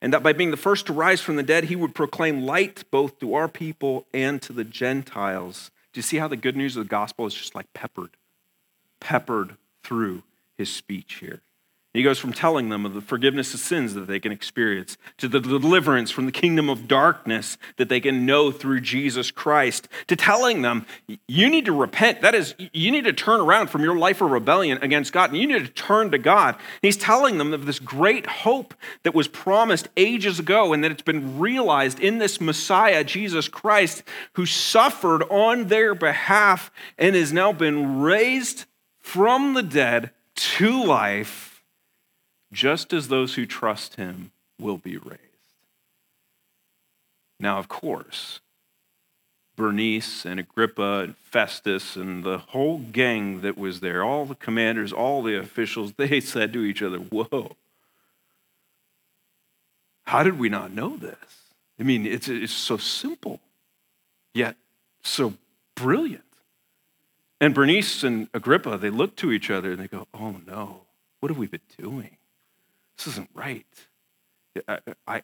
and 0.00 0.12
that 0.12 0.22
by 0.22 0.32
being 0.32 0.50
the 0.50 0.56
first 0.56 0.86
to 0.86 0.92
rise 0.94 1.20
from 1.20 1.36
the 1.36 1.42
dead, 1.42 1.64
he 1.64 1.76
would 1.76 1.94
proclaim 1.94 2.42
light 2.42 2.84
both 2.90 3.18
to 3.18 3.34
our 3.34 3.48
people 3.48 4.06
and 4.14 4.40
to 4.42 4.52
the 4.54 4.64
Gentiles. 4.64 5.70
Do 5.92 5.98
you 5.98 6.02
see 6.02 6.18
how 6.18 6.28
the 6.28 6.36
good 6.36 6.56
news 6.56 6.76
of 6.76 6.84
the 6.84 6.88
gospel 6.88 7.26
is 7.26 7.34
just 7.34 7.54
like 7.54 7.72
peppered, 7.74 8.10
peppered 9.00 9.56
through 9.82 10.22
his 10.56 10.72
speech 10.74 11.14
here? 11.16 11.42
He 11.94 12.02
goes 12.02 12.18
from 12.18 12.34
telling 12.34 12.68
them 12.68 12.84
of 12.84 12.92
the 12.92 13.00
forgiveness 13.00 13.54
of 13.54 13.60
sins 13.60 13.94
that 13.94 14.06
they 14.06 14.20
can 14.20 14.30
experience 14.30 14.98
to 15.16 15.26
the 15.26 15.40
deliverance 15.40 16.10
from 16.10 16.26
the 16.26 16.32
kingdom 16.32 16.68
of 16.68 16.86
darkness 16.86 17.56
that 17.78 17.88
they 17.88 17.98
can 17.98 18.26
know 18.26 18.52
through 18.52 18.82
Jesus 18.82 19.30
Christ, 19.30 19.88
to 20.06 20.14
telling 20.14 20.60
them, 20.60 20.84
you 21.26 21.48
need 21.48 21.64
to 21.64 21.72
repent. 21.72 22.20
That 22.20 22.34
is, 22.34 22.54
you 22.74 22.90
need 22.90 23.04
to 23.04 23.14
turn 23.14 23.40
around 23.40 23.68
from 23.70 23.82
your 23.82 23.96
life 23.96 24.20
of 24.20 24.30
rebellion 24.30 24.78
against 24.82 25.14
God, 25.14 25.30
and 25.30 25.40
you 25.40 25.46
need 25.46 25.64
to 25.64 25.72
turn 25.72 26.10
to 26.10 26.18
God. 26.18 26.56
He's 26.82 26.98
telling 26.98 27.38
them 27.38 27.54
of 27.54 27.64
this 27.64 27.78
great 27.78 28.26
hope 28.26 28.74
that 29.02 29.14
was 29.14 29.26
promised 29.26 29.88
ages 29.96 30.38
ago 30.38 30.74
and 30.74 30.84
that 30.84 30.90
it's 30.90 31.00
been 31.00 31.38
realized 31.38 32.00
in 32.00 32.18
this 32.18 32.38
Messiah, 32.38 33.02
Jesus 33.02 33.48
Christ, 33.48 34.02
who 34.34 34.44
suffered 34.44 35.22
on 35.30 35.68
their 35.68 35.94
behalf 35.94 36.70
and 36.98 37.16
has 37.16 37.32
now 37.32 37.50
been 37.50 38.02
raised 38.02 38.66
from 39.00 39.54
the 39.54 39.62
dead 39.62 40.10
to 40.34 40.84
life 40.84 41.47
just 42.52 42.92
as 42.92 43.08
those 43.08 43.34
who 43.34 43.46
trust 43.46 43.96
him 43.96 44.30
will 44.58 44.78
be 44.78 44.96
raised. 44.96 45.22
Now, 47.40 47.58
of 47.58 47.68
course, 47.68 48.40
Bernice 49.56 50.24
and 50.24 50.40
Agrippa 50.40 51.00
and 51.04 51.16
Festus 51.16 51.96
and 51.96 52.24
the 52.24 52.38
whole 52.38 52.78
gang 52.78 53.40
that 53.40 53.58
was 53.58 53.80
there, 53.80 54.02
all 54.02 54.24
the 54.24 54.34
commanders, 54.34 54.92
all 54.92 55.22
the 55.22 55.36
officials, 55.36 55.92
they 55.96 56.20
said 56.22 56.52
to 56.52 56.62
each 56.62 56.82
other, 56.82 56.98
Whoa, 56.98 57.56
how 60.04 60.22
did 60.22 60.38
we 60.38 60.48
not 60.48 60.72
know 60.72 60.96
this? 60.96 61.16
I 61.78 61.82
mean, 61.82 62.06
it's, 62.06 62.28
it's 62.28 62.52
so 62.52 62.76
simple, 62.76 63.40
yet 64.34 64.56
so 65.02 65.34
brilliant. 65.74 66.24
And 67.40 67.54
Bernice 67.54 68.02
and 68.02 68.28
Agrippa, 68.34 68.78
they 68.78 68.90
look 68.90 69.16
to 69.16 69.30
each 69.30 69.50
other 69.50 69.72
and 69.72 69.80
they 69.80 69.88
go, 69.88 70.06
Oh 70.14 70.36
no, 70.46 70.82
what 71.20 71.30
have 71.30 71.38
we 71.38 71.46
been 71.46 71.60
doing? 71.76 72.16
This 72.98 73.06
isn't 73.08 73.30
right. 73.32 73.66
I, 74.66 74.78
I 75.06 75.22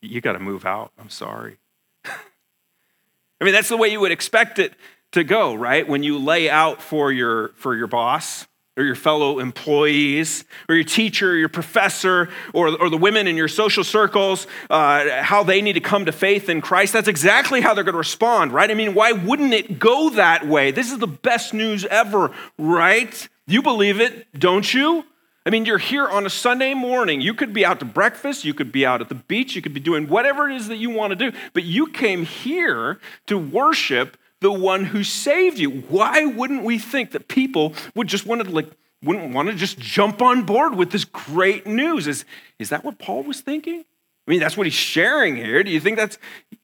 you 0.00 0.20
got 0.20 0.32
to 0.32 0.38
move 0.38 0.64
out. 0.64 0.92
I'm 0.98 1.10
sorry. 1.10 1.56
I 2.04 3.44
mean, 3.44 3.52
that's 3.52 3.68
the 3.68 3.76
way 3.76 3.88
you 3.88 4.00
would 4.00 4.12
expect 4.12 4.58
it 4.58 4.74
to 5.12 5.24
go, 5.24 5.54
right? 5.54 5.88
When 5.88 6.02
you 6.02 6.18
lay 6.18 6.50
out 6.50 6.82
for 6.82 7.10
your, 7.10 7.48
for 7.50 7.74
your 7.74 7.86
boss 7.86 8.46
or 8.76 8.84
your 8.84 8.94
fellow 8.94 9.38
employees 9.38 10.44
or 10.68 10.74
your 10.74 10.84
teacher, 10.84 11.30
or 11.30 11.36
your 11.36 11.48
professor, 11.48 12.28
or, 12.52 12.68
or 12.80 12.90
the 12.90 12.96
women 12.96 13.26
in 13.26 13.36
your 13.36 13.48
social 13.48 13.82
circles, 13.82 14.46
uh, 14.70 15.22
how 15.22 15.42
they 15.42 15.62
need 15.62 15.72
to 15.72 15.80
come 15.80 16.04
to 16.04 16.12
faith 16.12 16.48
in 16.48 16.60
Christ, 16.60 16.92
that's 16.92 17.08
exactly 17.08 17.60
how 17.60 17.74
they're 17.74 17.84
going 17.84 17.94
to 17.94 17.98
respond, 17.98 18.52
right? 18.52 18.70
I 18.70 18.74
mean, 18.74 18.94
why 18.94 19.12
wouldn't 19.12 19.52
it 19.52 19.78
go 19.78 20.10
that 20.10 20.46
way? 20.46 20.70
This 20.70 20.92
is 20.92 20.98
the 20.98 21.08
best 21.08 21.54
news 21.54 21.84
ever, 21.86 22.32
right? 22.56 23.28
You 23.46 23.62
believe 23.62 24.00
it, 24.00 24.26
don't 24.38 24.72
you? 24.72 25.04
I 25.48 25.50
mean, 25.50 25.64
you're 25.64 25.78
here 25.78 26.06
on 26.06 26.26
a 26.26 26.30
Sunday 26.30 26.74
morning. 26.74 27.22
You 27.22 27.32
could 27.32 27.54
be 27.54 27.64
out 27.64 27.78
to 27.78 27.86
breakfast, 27.86 28.44
you 28.44 28.52
could 28.52 28.70
be 28.70 28.84
out 28.84 29.00
at 29.00 29.08
the 29.08 29.14
beach, 29.14 29.56
you 29.56 29.62
could 29.62 29.72
be 29.72 29.80
doing 29.80 30.06
whatever 30.06 30.46
it 30.46 30.54
is 30.54 30.68
that 30.68 30.76
you 30.76 30.90
want 30.90 31.12
to 31.12 31.16
do, 31.16 31.34
but 31.54 31.64
you 31.64 31.86
came 31.86 32.26
here 32.26 33.00
to 33.28 33.38
worship 33.38 34.18
the 34.42 34.52
one 34.52 34.84
who 34.84 35.02
saved 35.02 35.58
you. 35.58 35.70
Why 35.70 36.26
wouldn't 36.26 36.64
we 36.64 36.78
think 36.78 37.12
that 37.12 37.28
people 37.28 37.72
would 37.94 38.08
just 38.08 38.26
want 38.26 38.44
to 38.44 38.50
like 38.50 38.70
wouldn't 39.02 39.32
want 39.32 39.48
to 39.48 39.54
just 39.54 39.78
jump 39.78 40.20
on 40.20 40.42
board 40.42 40.74
with 40.74 40.90
this 40.90 41.06
great 41.06 41.66
news? 41.66 42.06
Is, 42.06 42.26
is 42.58 42.68
that 42.68 42.84
what 42.84 42.98
Paul 42.98 43.22
was 43.22 43.40
thinking? 43.40 43.86
I 44.26 44.30
mean, 44.30 44.40
that's 44.40 44.58
what 44.58 44.66
he's 44.66 44.74
sharing 44.74 45.36
here. 45.36 45.64
Do 45.64 45.70
you 45.70 45.80
think 45.80 45.96
that's 45.96 46.18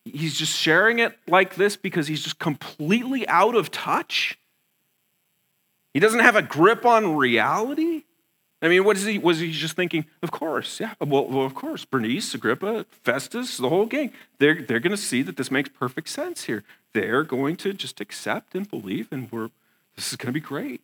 he's 0.05 0.37
just 0.37 0.55
sharing 0.55 0.99
it 0.99 1.17
like 1.27 1.55
this 1.55 1.75
because 1.75 2.07
he's 2.07 2.23
just 2.23 2.39
completely 2.39 3.27
out 3.29 3.55
of 3.55 3.71
touch? 3.71 4.39
He 5.95 6.01
doesn't 6.01 6.21
have 6.21 6.37
a 6.37 6.43
grip 6.43 6.85
on 6.85 7.17
reality? 7.17 8.03
I 8.65 8.69
mean, 8.69 8.85
what 8.85 8.97
is 8.97 9.05
he? 9.05 9.19
Was 9.19 9.41
he 9.41 9.53
just 9.53 9.77
thinking? 9.77 10.07
Of 10.23 10.31
course, 10.31 10.81
yeah. 10.81 10.95
Well, 10.99 11.27
well 11.27 11.45
of 11.45 11.55
course, 11.55 11.85
Bernice, 11.85 12.35
Agrippa, 12.35 12.87
Festus, 13.03 13.59
the 13.59 13.69
whole 13.69 13.85
gang. 13.85 14.13
They're 14.39 14.63
they're 14.63 14.81
going 14.81 14.97
to 14.97 14.97
see 14.97 15.21
that 15.23 15.37
this 15.37 15.51
makes 15.51 15.69
perfect 15.69 16.09
sense 16.09 16.45
here. 16.45 16.65
They're 16.95 17.25
going 17.25 17.57
to 17.57 17.75
just 17.75 18.01
accept 18.01 18.55
and 18.55 18.69
believe, 18.69 19.09
and 19.11 19.31
we're 19.31 19.51
this 19.97 20.11
is 20.11 20.17
going 20.17 20.29
to 20.29 20.33
be 20.33 20.41
great. 20.41 20.81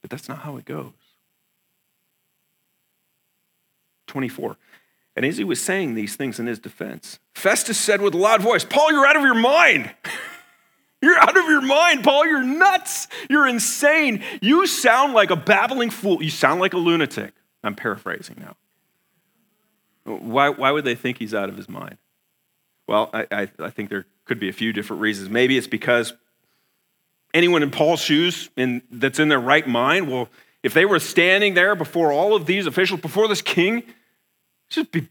But 0.00 0.10
that's 0.10 0.28
not 0.28 0.38
how 0.38 0.56
it 0.56 0.64
goes. 0.64 0.92
24. 4.06 4.56
And 5.16 5.26
as 5.26 5.36
he 5.36 5.44
was 5.44 5.60
saying 5.60 5.94
these 5.94 6.16
things 6.16 6.40
in 6.40 6.46
his 6.46 6.58
defense, 6.58 7.18
Festus 7.34 7.78
said 7.78 8.00
with 8.00 8.14
a 8.14 8.18
loud 8.18 8.40
voice, 8.40 8.64
Paul, 8.64 8.92
you're 8.92 9.04
out 9.04 9.16
of 9.16 9.22
your 9.22 9.34
mind. 9.34 9.90
You're 11.18 11.28
out 11.28 11.36
of 11.36 11.44
your 11.46 11.62
mind, 11.62 12.04
Paul. 12.04 12.26
You're 12.26 12.44
nuts. 12.44 13.08
You're 13.28 13.48
insane. 13.48 14.22
You 14.40 14.66
sound 14.66 15.14
like 15.14 15.30
a 15.30 15.36
babbling 15.36 15.90
fool. 15.90 16.22
You 16.22 16.30
sound 16.30 16.60
like 16.60 16.74
a 16.74 16.78
lunatic. 16.78 17.34
I'm 17.64 17.74
paraphrasing 17.74 18.36
now. 18.38 18.56
Why, 20.04 20.48
why 20.48 20.70
would 20.70 20.84
they 20.84 20.94
think 20.94 21.18
he's 21.18 21.34
out 21.34 21.48
of 21.48 21.56
his 21.56 21.68
mind? 21.68 21.98
Well, 22.86 23.10
I, 23.12 23.26
I, 23.30 23.48
I 23.58 23.70
think 23.70 23.90
there 23.90 24.06
could 24.24 24.38
be 24.38 24.48
a 24.48 24.52
few 24.52 24.72
different 24.72 25.02
reasons. 25.02 25.28
Maybe 25.28 25.58
it's 25.58 25.66
because 25.66 26.12
anyone 27.34 27.62
in 27.62 27.70
Paul's 27.70 28.00
shoes 28.00 28.48
that's 28.90 29.18
in 29.18 29.28
their 29.28 29.40
right 29.40 29.66
mind, 29.66 30.10
well, 30.10 30.28
if 30.62 30.72
they 30.72 30.84
were 30.84 31.00
standing 31.00 31.54
there 31.54 31.74
before 31.74 32.12
all 32.12 32.34
of 32.34 32.46
these 32.46 32.66
officials, 32.66 33.00
before 33.00 33.28
this 33.28 33.42
king, 33.42 33.82
just 34.70 34.92
be 34.92 35.08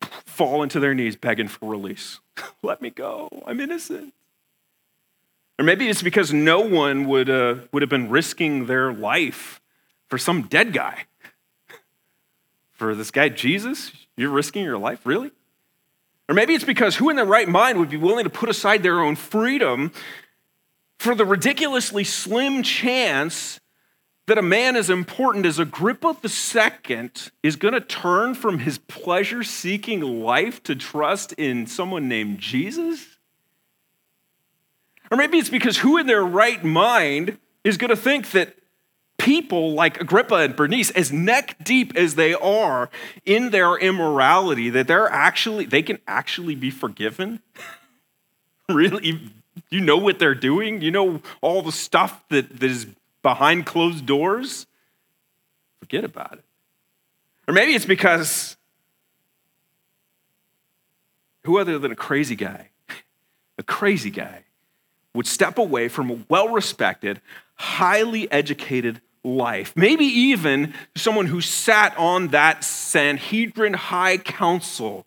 fall 0.00 0.62
into 0.62 0.80
their 0.80 0.94
knees 0.94 1.14
begging 1.14 1.48
for 1.48 1.70
release. 1.70 2.18
Let 2.62 2.82
me 2.82 2.90
go. 2.90 3.28
I'm 3.46 3.60
innocent. 3.60 4.14
Or 5.58 5.64
maybe 5.64 5.88
it's 5.88 6.02
because 6.02 6.32
no 6.32 6.60
one 6.60 7.06
would, 7.06 7.28
uh, 7.28 7.56
would 7.72 7.82
have 7.82 7.90
been 7.90 8.08
risking 8.08 8.66
their 8.66 8.92
life 8.92 9.60
for 10.08 10.18
some 10.18 10.42
dead 10.42 10.72
guy. 10.72 11.04
For 12.72 12.94
this 12.94 13.12
guy, 13.12 13.28
Jesus, 13.28 13.92
you're 14.16 14.30
risking 14.30 14.64
your 14.64 14.78
life? 14.78 15.06
Really? 15.06 15.30
Or 16.28 16.34
maybe 16.34 16.54
it's 16.54 16.64
because 16.64 16.96
who 16.96 17.10
in 17.10 17.16
their 17.16 17.24
right 17.24 17.48
mind 17.48 17.78
would 17.78 17.90
be 17.90 17.96
willing 17.96 18.24
to 18.24 18.30
put 18.30 18.48
aside 18.48 18.82
their 18.82 19.00
own 19.00 19.16
freedom 19.16 19.92
for 20.98 21.14
the 21.14 21.24
ridiculously 21.24 22.04
slim 22.04 22.62
chance 22.62 23.60
that 24.26 24.38
a 24.38 24.42
man 24.42 24.76
as 24.76 24.88
important 24.88 25.44
as 25.44 25.58
Agrippa 25.58 26.16
II 26.24 27.10
is 27.42 27.56
going 27.56 27.74
to 27.74 27.80
turn 27.80 28.34
from 28.34 28.60
his 28.60 28.78
pleasure 28.78 29.42
seeking 29.42 30.00
life 30.00 30.62
to 30.62 30.76
trust 30.76 31.32
in 31.34 31.66
someone 31.66 32.08
named 32.08 32.38
Jesus? 32.38 33.11
Or 35.12 35.16
maybe 35.16 35.36
it's 35.36 35.50
because 35.50 35.76
who 35.76 35.98
in 35.98 36.06
their 36.06 36.24
right 36.24 36.64
mind 36.64 37.36
is 37.64 37.76
going 37.76 37.90
to 37.90 37.96
think 37.96 38.30
that 38.30 38.56
people 39.18 39.74
like 39.74 40.00
Agrippa 40.00 40.36
and 40.36 40.56
Bernice, 40.56 40.90
as 40.92 41.12
neck 41.12 41.62
deep 41.62 41.94
as 41.94 42.14
they 42.14 42.32
are 42.32 42.88
in 43.26 43.50
their 43.50 43.76
immorality, 43.76 44.70
that 44.70 44.88
they're 44.88 45.10
actually, 45.10 45.66
they 45.66 45.82
can 45.82 45.98
actually 46.08 46.54
be 46.54 46.70
forgiven? 46.70 47.40
really? 48.70 49.30
You 49.68 49.80
know 49.80 49.98
what 49.98 50.18
they're 50.18 50.34
doing? 50.34 50.80
You 50.80 50.90
know 50.90 51.20
all 51.42 51.60
the 51.60 51.72
stuff 51.72 52.24
that, 52.30 52.60
that 52.60 52.70
is 52.70 52.86
behind 53.20 53.66
closed 53.66 54.06
doors? 54.06 54.66
Forget 55.80 56.04
about 56.04 56.32
it. 56.32 56.44
Or 57.46 57.52
maybe 57.52 57.74
it's 57.74 57.84
because 57.84 58.56
who 61.44 61.58
other 61.58 61.78
than 61.78 61.92
a 61.92 61.96
crazy 61.96 62.34
guy, 62.34 62.70
a 63.58 63.62
crazy 63.62 64.10
guy, 64.10 64.44
would 65.14 65.26
step 65.26 65.58
away 65.58 65.88
from 65.88 66.10
a 66.10 66.18
well 66.28 66.48
respected, 66.48 67.20
highly 67.54 68.30
educated 68.32 69.00
life. 69.24 69.72
Maybe 69.76 70.04
even 70.04 70.74
someone 70.96 71.26
who 71.26 71.40
sat 71.40 71.96
on 71.96 72.28
that 72.28 72.64
Sanhedrin 72.64 73.74
High 73.74 74.18
Council. 74.18 75.06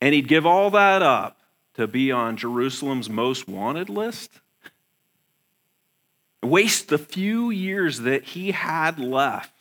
And 0.00 0.14
he'd 0.14 0.28
give 0.28 0.46
all 0.46 0.70
that 0.70 1.02
up 1.02 1.38
to 1.74 1.86
be 1.86 2.10
on 2.10 2.36
Jerusalem's 2.36 3.10
most 3.10 3.48
wanted 3.48 3.88
list. 3.88 4.30
Waste 6.42 6.88
the 6.88 6.98
few 6.98 7.50
years 7.50 8.00
that 8.00 8.24
he 8.24 8.52
had 8.52 8.98
left 8.98 9.52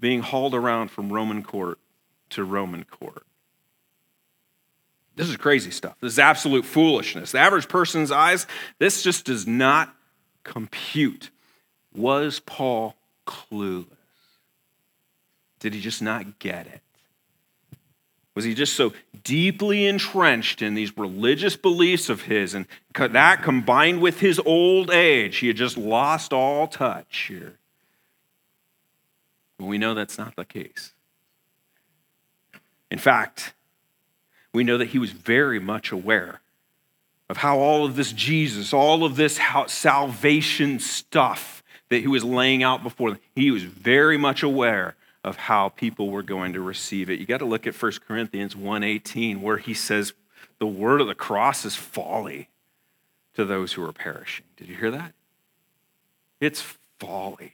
being 0.00 0.20
hauled 0.20 0.54
around 0.54 0.90
from 0.90 1.12
Roman 1.12 1.42
court 1.42 1.78
to 2.30 2.44
Roman 2.44 2.84
court. 2.84 3.25
This 5.16 5.28
is 5.28 5.36
crazy 5.36 5.70
stuff. 5.70 5.96
This 6.00 6.12
is 6.12 6.18
absolute 6.18 6.64
foolishness. 6.64 7.32
The 7.32 7.38
average 7.38 7.68
person's 7.68 8.10
eyes, 8.10 8.46
this 8.78 9.02
just 9.02 9.24
does 9.24 9.46
not 9.46 9.94
compute. 10.44 11.30
Was 11.94 12.38
Paul 12.40 12.94
clueless? 13.26 13.86
Did 15.58 15.72
he 15.72 15.80
just 15.80 16.02
not 16.02 16.38
get 16.38 16.66
it? 16.66 16.82
Was 18.34 18.44
he 18.44 18.54
just 18.54 18.74
so 18.74 18.92
deeply 19.24 19.86
entrenched 19.86 20.60
in 20.60 20.74
these 20.74 20.96
religious 20.98 21.56
beliefs 21.56 22.10
of 22.10 22.22
his, 22.22 22.52
and 22.52 22.66
that 22.92 23.42
combined 23.42 24.02
with 24.02 24.20
his 24.20 24.38
old 24.44 24.90
age, 24.90 25.38
he 25.38 25.46
had 25.46 25.56
just 25.56 25.78
lost 25.78 26.34
all 26.34 26.68
touch 26.68 27.24
here? 27.28 27.56
Well, 29.58 29.68
we 29.68 29.78
know 29.78 29.94
that's 29.94 30.18
not 30.18 30.36
the 30.36 30.44
case. 30.44 30.92
In 32.90 32.98
fact, 32.98 33.54
we 34.56 34.64
know 34.64 34.78
that 34.78 34.88
he 34.88 34.98
was 34.98 35.10
very 35.12 35.60
much 35.60 35.92
aware 35.92 36.40
of 37.28 37.36
how 37.36 37.58
all 37.58 37.84
of 37.84 37.94
this 37.94 38.10
Jesus, 38.10 38.72
all 38.72 39.04
of 39.04 39.16
this 39.16 39.38
salvation 39.66 40.78
stuff 40.78 41.62
that 41.90 41.98
he 41.98 42.06
was 42.06 42.24
laying 42.24 42.62
out 42.62 42.82
before 42.82 43.10
them, 43.10 43.20
he 43.34 43.50
was 43.50 43.64
very 43.64 44.16
much 44.16 44.42
aware 44.42 44.96
of 45.22 45.36
how 45.36 45.68
people 45.68 46.08
were 46.08 46.22
going 46.22 46.54
to 46.54 46.62
receive 46.62 47.10
it. 47.10 47.20
You 47.20 47.26
got 47.26 47.38
to 47.38 47.44
look 47.44 47.66
at 47.66 47.74
1 47.74 47.92
Corinthians 48.08 48.54
1:18 48.54 49.42
where 49.42 49.58
he 49.58 49.74
says 49.74 50.14
the 50.58 50.66
word 50.66 51.02
of 51.02 51.06
the 51.06 51.14
cross 51.14 51.66
is 51.66 51.76
folly 51.76 52.48
to 53.34 53.44
those 53.44 53.74
who 53.74 53.84
are 53.84 53.92
perishing. 53.92 54.46
Did 54.56 54.68
you 54.68 54.76
hear 54.76 54.90
that? 54.90 55.12
It's 56.40 56.62
folly. 56.98 57.52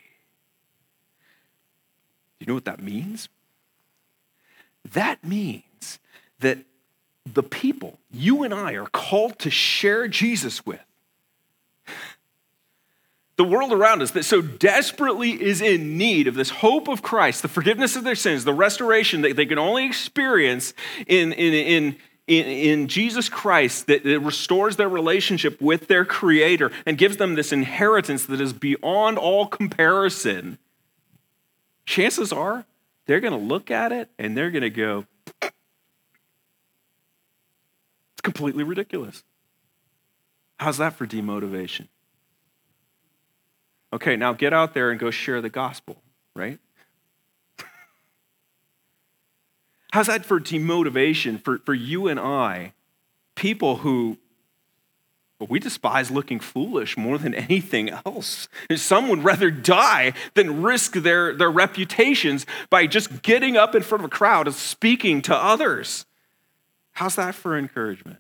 Do 2.39 2.45
you 2.45 2.47
know 2.47 2.55
what 2.55 2.65
that 2.67 2.81
means? 2.81 3.29
That 4.93 5.25
means 5.25 5.99
that 6.39 6.59
the 7.27 7.43
people 7.43 7.99
you 8.13 8.43
and 8.43 8.53
I 8.53 8.73
are 8.73 8.87
called 8.87 9.39
to 9.41 9.51
share 9.51 10.09
Jesus 10.09 10.67
with. 10.67 10.81
The 13.37 13.45
world 13.45 13.73
around 13.73 14.03
us 14.03 14.11
that 14.13 14.25
so 14.25 14.43
desperately 14.43 15.31
is 15.43 15.61
in 15.61 15.97
need 15.97 16.29
of 16.29 16.35
this 16.35 16.51
hope 16.51 16.87
of 16.87 17.03
Christ, 17.03 17.43
the 17.43 17.49
forgiveness 17.49 17.97
of 17.97 18.05
their 18.05 18.15
sins, 18.15 18.45
the 18.45 18.53
restoration 18.53 19.23
that 19.23 19.37
they 19.37 19.47
can 19.47 19.59
only 19.59 19.87
experience 19.87 20.75
in, 21.07 21.33
in, 21.33 21.55
in, 21.55 21.97
in, 22.27 22.47
in 22.47 22.89
Jesus 22.89 23.29
Christ, 23.29 23.87
that, 23.87 24.05
that 24.05 24.21
restores 24.21 24.77
their 24.77 24.89
relationship 24.89 25.61
with 25.63 25.89
their 25.89 26.05
Creator 26.05 26.71
and 26.85 26.99
gives 26.99 27.17
them 27.17 27.35
this 27.35 27.53
inheritance 27.53 28.27
that 28.27 28.41
is 28.41 28.53
beyond 28.53 29.17
all 29.17 29.47
comparison. 29.47 30.59
Chances 31.87 32.33
are 32.33 32.67
they're 33.07 33.21
going 33.21 33.33
to 33.33 33.39
look 33.39 33.71
at 33.71 33.93
it 33.93 34.11
and 34.19 34.37
they're 34.37 34.51
going 34.51 34.63
to 34.63 34.71
go, 34.71 35.07
completely 38.23 38.65
ridiculous. 38.65 39.23
How's 40.59 40.79
that 40.79 40.95
for 40.95 41.07
demotivation? 41.07 41.89
Okay, 43.93 44.17
now 44.17 44.33
get 44.33 44.53
out 44.53 44.75
there 44.75 44.91
and 44.91 44.99
go 44.99 45.11
share 45.11 45.41
the 45.41 45.51
gospel, 45.51 46.03
right? 46.35 46.59
How's 49.93 50.07
that 50.07 50.25
for 50.25 50.41
demotivation 50.41 51.43
for, 51.43 51.59
for 51.59 51.75
you 51.75 52.09
and 52.09 52.19
I, 52.19 52.73
people 53.35 53.79
who 53.79 54.19
well, 55.43 55.49
we 55.51 55.59
despise 55.59 56.09
looking 56.09 56.39
foolish 56.39 56.97
more 56.97 57.19
than 57.19 57.35
anything 57.35 57.91
else. 58.07 58.49
Some 58.77 59.09
would 59.09 59.25
rather 59.25 59.51
die 59.51 60.13
than 60.35 60.63
risk 60.63 60.93
their, 60.93 61.35
their 61.35 61.51
reputations 61.51 62.47
by 62.71 62.87
just 62.87 63.23
getting 63.23 63.57
up 63.57 63.75
in 63.75 63.83
front 63.83 64.03
of 64.03 64.07
a 64.07 64.09
crowd 64.09 64.47
and 64.47 64.55
speaking 64.55 65.21
to 65.23 65.35
others. 65.35 66.07
How's 66.93 67.17
that 67.17 67.35
for 67.35 67.57
encouragement? 67.57 68.19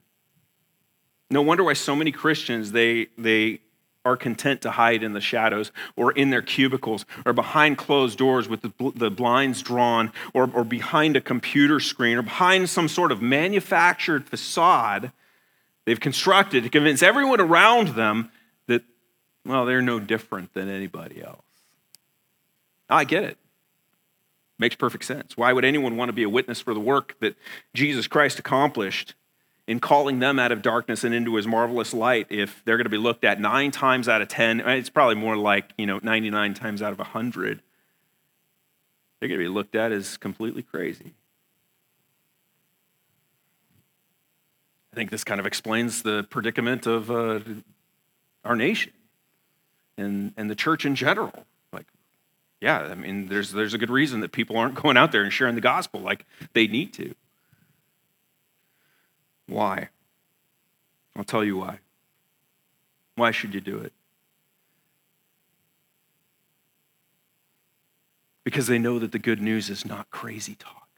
No 1.31 1.43
wonder 1.43 1.65
why 1.65 1.73
so 1.75 1.97
many 1.97 2.13
Christians 2.13 2.73
they 2.73 3.09
they 3.17 3.61
are 4.05 4.17
content 4.17 4.61
to 4.63 4.71
hide 4.73 5.03
in 5.03 5.13
the 5.13 5.21
shadows 5.21 5.71
or 5.97 6.13
in 6.13 6.31
their 6.31 6.43
cubicles 6.43 7.05
or 7.25 7.33
behind 7.33 7.79
closed 7.79 8.19
doors 8.19 8.49
with 8.49 8.63
the, 8.63 9.11
blinds 9.11 9.63
drawn 9.63 10.13
or, 10.35 10.51
or 10.53 10.65
behind 10.65 11.17
a 11.17 11.21
computer 11.21 11.79
screen 11.79 12.19
or 12.19 12.23
behind 12.23 12.69
some 12.69 12.89
sort 12.89 13.13
of 13.13 13.23
manufactured 13.23 14.27
facade 14.27 15.13
they've 15.85 16.01
constructed 16.01 16.65
to 16.65 16.69
convince 16.69 17.03
everyone 17.03 17.41
around 17.41 17.89
them 17.89 18.31
that, 18.67 18.83
well, 19.47 19.65
they're 19.65 19.83
no 19.83 20.01
different 20.01 20.53
than 20.53 20.69
anybody 20.69 21.23
else. 21.23 21.43
I 22.89 23.05
get 23.05 23.25
it. 23.25 23.39
Makes 24.63 24.77
perfect 24.77 25.05
sense. 25.05 25.37
Why 25.37 25.53
would 25.53 25.65
anyone 25.65 25.97
want 25.97 26.09
to 26.11 26.13
be 26.13 26.23
a 26.23 26.29
witness 26.29 26.61
for 26.61 26.73
the 26.73 26.79
work 26.79 27.17
that 27.19 27.35
Jesus 27.75 28.07
Christ 28.07 28.39
accomplished 28.39 29.17
in 29.67 29.81
calling 29.81 30.21
them 30.21 30.39
out 30.39 30.53
of 30.53 30.63
darkness 30.63 31.03
and 31.03 31.13
into 31.13 31.35
his 31.35 31.49
marvelous 31.49 31.93
light 31.93 32.29
if 32.31 32.63
they're 32.65 32.77
going 32.77 32.85
to 32.85 32.89
be 32.89 32.97
looked 32.97 33.25
at 33.25 33.41
nine 33.41 33.73
times 33.73 34.09
out 34.09 34.23
of 34.23 34.29
10? 34.29 34.61
It's 34.61 34.89
probably 34.89 35.17
more 35.17 35.37
like, 35.37 35.73
you 35.77 35.85
know, 35.85 35.99
99 36.01 36.55
times 36.55 36.81
out 36.81 36.93
of 36.93 36.99
100. 36.99 37.61
They're 39.19 39.29
going 39.29 39.41
to 39.41 39.45
be 39.45 39.53
looked 39.53 39.75
at 39.75 39.91
as 39.91 40.17
completely 40.17 40.63
crazy. 40.63 41.13
I 44.93 44.95
think 44.95 45.11
this 45.11 45.25
kind 45.25 45.41
of 45.41 45.47
explains 45.47 46.05
the 46.05 46.23
predicament 46.31 46.87
of 46.87 47.11
uh, 47.11 47.41
our 48.45 48.55
nation 48.55 48.93
and, 49.99 50.33
and 50.37 50.49
the 50.49 50.55
church 50.55 50.87
in 50.87 50.95
general. 50.95 51.47
Yeah, 52.63 52.79
I 52.79 52.95
mean, 52.95 53.27
there's, 53.27 53.51
there's 53.51 53.75
a 53.75 53.79
good 53.79 53.91
reason 53.91 54.21
that 54.21 54.31
people 54.31 54.57
aren't 54.57 54.77
going 54.77 54.97
out 54.97 55.11
there 55.11 55.25
and 55.25 55.33
sharing 55.33 55.57
the 55.57 55.61
gospel 55.61 56.01
like 56.01 56.25
they 56.53 56.69
need 56.69 56.93
to. 56.95 57.13
Why? 59.49 59.89
I'll 61.17 61.25
tell 61.25 61.43
you 61.43 61.57
why. 61.57 61.81
Why 63.17 63.33
should 63.33 63.53
you 63.53 63.61
do 63.61 63.79
it? 63.79 63.93
Because 68.45 68.69
they 68.69 68.79
know 68.79 69.01
that 69.01 69.11
the 69.11 69.19
good 69.19 69.43
news 69.43 69.69
is 69.69 69.85
not 69.85 70.09
crazy 70.13 70.55
talk. 70.55 70.89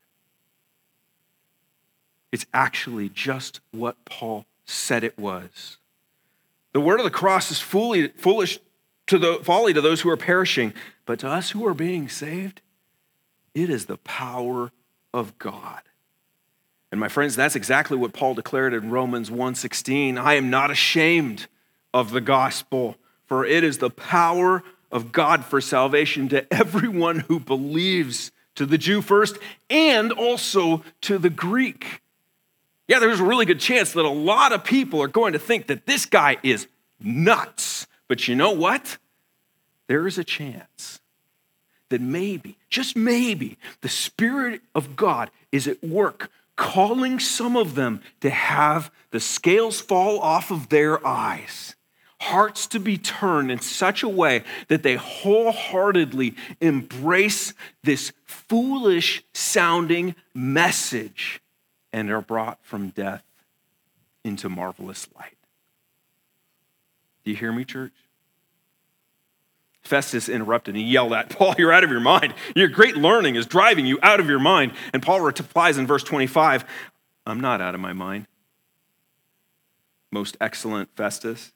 It's 2.30 2.44
actually 2.52 3.08
just 3.08 3.60
what 3.70 3.96
Paul 4.04 4.44
said 4.66 5.02
it 5.02 5.18
was. 5.18 5.78
The 6.74 6.80
word 6.80 7.00
of 7.00 7.04
the 7.04 7.10
cross 7.10 7.50
is 7.50 7.58
foolish 7.58 8.58
to 9.06 9.18
the 9.18 9.40
folly 9.42 9.72
to 9.72 9.80
those 9.80 10.02
who 10.02 10.10
are 10.10 10.16
perishing, 10.16 10.74
but 11.06 11.18
to 11.20 11.28
us 11.28 11.50
who 11.50 11.66
are 11.66 11.74
being 11.74 12.08
saved, 12.08 12.60
it 13.54 13.70
is 13.70 13.86
the 13.86 13.98
power 13.98 14.72
of 15.12 15.38
God. 15.38 15.80
And 16.90 17.00
my 17.00 17.08
friends, 17.08 17.34
that's 17.36 17.56
exactly 17.56 17.96
what 17.96 18.12
Paul 18.12 18.34
declared 18.34 18.74
in 18.74 18.90
Romans 18.90 19.30
1:16. 19.30 20.16
I 20.18 20.34
am 20.34 20.50
not 20.50 20.70
ashamed 20.70 21.46
of 21.92 22.10
the 22.10 22.20
gospel, 22.20 22.96
for 23.26 23.44
it 23.44 23.64
is 23.64 23.78
the 23.78 23.90
power 23.90 24.62
of 24.92 25.10
God 25.12 25.44
for 25.44 25.60
salvation 25.60 26.28
to 26.28 26.52
everyone 26.52 27.20
who 27.20 27.40
believes, 27.40 28.30
to 28.54 28.66
the 28.66 28.78
Jew 28.78 29.02
first 29.02 29.36
and 29.68 30.12
also 30.12 30.84
to 31.02 31.18
the 31.18 31.30
Greek. 31.30 32.00
Yeah, 32.86 32.98
there's 32.98 33.20
a 33.20 33.24
really 33.24 33.46
good 33.46 33.60
chance 33.60 33.92
that 33.92 34.04
a 34.04 34.08
lot 34.08 34.52
of 34.52 34.62
people 34.62 35.02
are 35.02 35.08
going 35.08 35.32
to 35.32 35.38
think 35.38 35.66
that 35.66 35.86
this 35.86 36.06
guy 36.06 36.36
is 36.42 36.68
nuts. 37.00 37.86
But 38.08 38.28
you 38.28 38.36
know 38.36 38.50
what? 38.50 38.98
There 39.86 40.06
is 40.06 40.18
a 40.18 40.24
chance 40.24 41.00
that 41.90 42.00
maybe, 42.00 42.56
just 42.70 42.96
maybe, 42.96 43.58
the 43.80 43.88
Spirit 43.88 44.62
of 44.74 44.96
God 44.96 45.30
is 45.52 45.68
at 45.68 45.82
work 45.82 46.30
calling 46.56 47.18
some 47.18 47.56
of 47.56 47.74
them 47.74 48.00
to 48.20 48.30
have 48.30 48.90
the 49.10 49.20
scales 49.20 49.80
fall 49.80 50.20
off 50.20 50.50
of 50.50 50.68
their 50.68 51.04
eyes, 51.06 51.74
hearts 52.20 52.66
to 52.68 52.80
be 52.80 52.96
turned 52.96 53.50
in 53.50 53.60
such 53.60 54.02
a 54.02 54.08
way 54.08 54.42
that 54.68 54.82
they 54.82 54.96
wholeheartedly 54.96 56.34
embrace 56.60 57.54
this 57.82 58.12
foolish 58.24 59.22
sounding 59.32 60.14
message 60.32 61.40
and 61.92 62.10
are 62.10 62.22
brought 62.22 62.58
from 62.62 62.88
death 62.90 63.24
into 64.24 64.48
marvelous 64.48 65.06
light. 65.16 65.36
Do 67.24 67.30
you 67.30 67.36
hear 67.36 67.52
me, 67.52 67.64
church? 67.64 67.92
Festus 69.84 70.28
interrupted 70.28 70.74
and 70.74 70.88
yelled 70.88 71.12
at 71.12 71.30
Paul, 71.30 71.54
You're 71.58 71.72
out 71.72 71.84
of 71.84 71.90
your 71.90 72.00
mind. 72.00 72.34
Your 72.56 72.68
great 72.68 72.96
learning 72.96 73.36
is 73.36 73.46
driving 73.46 73.86
you 73.86 73.98
out 74.02 74.20
of 74.20 74.28
your 74.28 74.38
mind. 74.38 74.72
And 74.92 75.02
Paul 75.02 75.20
replies 75.20 75.78
in 75.78 75.86
verse 75.86 76.02
25, 76.02 76.64
I'm 77.26 77.40
not 77.40 77.60
out 77.60 77.74
of 77.74 77.80
my 77.80 77.92
mind. 77.92 78.26
Most 80.10 80.36
excellent 80.40 80.94
Festus, 80.96 81.52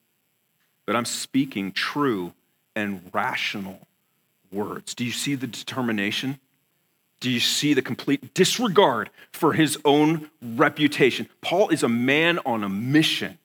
but 0.85 0.97
I'm 0.97 1.05
speaking 1.05 1.73
true 1.73 2.33
and 2.75 3.11
rational 3.13 3.87
words. 4.51 4.95
Do 4.95 5.05
you 5.05 5.13
see 5.13 5.35
the 5.35 5.47
determination? 5.47 6.39
Do 7.21 7.31
you 7.31 7.41
see 7.41 7.75
the 7.75 7.83
complete 7.83 8.35
disregard 8.35 9.11
for 9.33 9.53
his 9.53 9.79
own 9.85 10.31
reputation? 10.41 11.29
Paul 11.41 11.69
is 11.71 11.83
a 11.83 11.89
man 11.89 12.39
on 12.47 12.63
a 12.63 12.69
mission. 12.69 13.39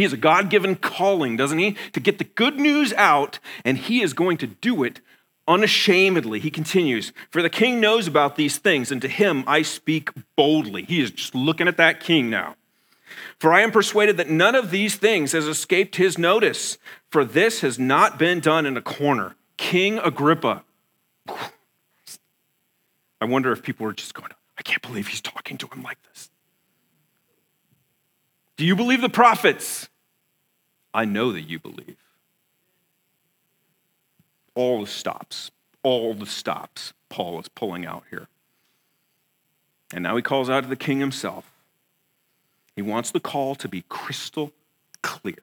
He 0.00 0.04
has 0.04 0.14
a 0.14 0.16
God 0.16 0.48
given 0.48 0.76
calling, 0.76 1.36
doesn't 1.36 1.58
he? 1.58 1.76
To 1.92 2.00
get 2.00 2.16
the 2.16 2.24
good 2.24 2.58
news 2.58 2.94
out, 2.94 3.38
and 3.66 3.76
he 3.76 4.00
is 4.00 4.14
going 4.14 4.38
to 4.38 4.46
do 4.46 4.82
it 4.82 5.02
unashamedly. 5.46 6.40
He 6.40 6.50
continues, 6.50 7.12
For 7.30 7.42
the 7.42 7.50
king 7.50 7.80
knows 7.80 8.06
about 8.06 8.36
these 8.36 8.56
things, 8.56 8.90
and 8.90 9.02
to 9.02 9.08
him 9.08 9.44
I 9.46 9.60
speak 9.60 10.08
boldly. 10.36 10.84
He 10.84 11.02
is 11.02 11.10
just 11.10 11.34
looking 11.34 11.68
at 11.68 11.76
that 11.76 12.00
king 12.00 12.30
now. 12.30 12.56
For 13.38 13.52
I 13.52 13.60
am 13.60 13.70
persuaded 13.70 14.16
that 14.16 14.30
none 14.30 14.54
of 14.54 14.70
these 14.70 14.96
things 14.96 15.32
has 15.32 15.46
escaped 15.46 15.96
his 15.96 16.16
notice, 16.16 16.78
for 17.10 17.22
this 17.22 17.60
has 17.60 17.78
not 17.78 18.18
been 18.18 18.40
done 18.40 18.64
in 18.64 18.78
a 18.78 18.82
corner. 18.82 19.36
King 19.58 19.98
Agrippa. 19.98 20.64
I 23.20 23.26
wonder 23.26 23.52
if 23.52 23.62
people 23.62 23.86
are 23.86 23.92
just 23.92 24.14
going, 24.14 24.30
I 24.58 24.62
can't 24.62 24.80
believe 24.80 25.08
he's 25.08 25.20
talking 25.20 25.58
to 25.58 25.66
him 25.66 25.82
like 25.82 25.98
this. 26.04 26.30
Do 28.60 28.66
you 28.66 28.76
believe 28.76 29.00
the 29.00 29.08
prophets? 29.08 29.88
I 30.92 31.06
know 31.06 31.32
that 31.32 31.48
you 31.48 31.58
believe. 31.58 31.96
All 34.54 34.82
the 34.82 34.86
stops, 34.86 35.50
all 35.82 36.12
the 36.12 36.26
stops 36.26 36.92
Paul 37.08 37.40
is 37.40 37.48
pulling 37.48 37.86
out 37.86 38.04
here. 38.10 38.28
And 39.94 40.02
now 40.02 40.14
he 40.14 40.20
calls 40.20 40.50
out 40.50 40.64
to 40.64 40.68
the 40.68 40.76
king 40.76 41.00
himself. 41.00 41.50
He 42.76 42.82
wants 42.82 43.10
the 43.10 43.18
call 43.18 43.54
to 43.54 43.66
be 43.66 43.82
crystal 43.88 44.52
clear. 45.00 45.38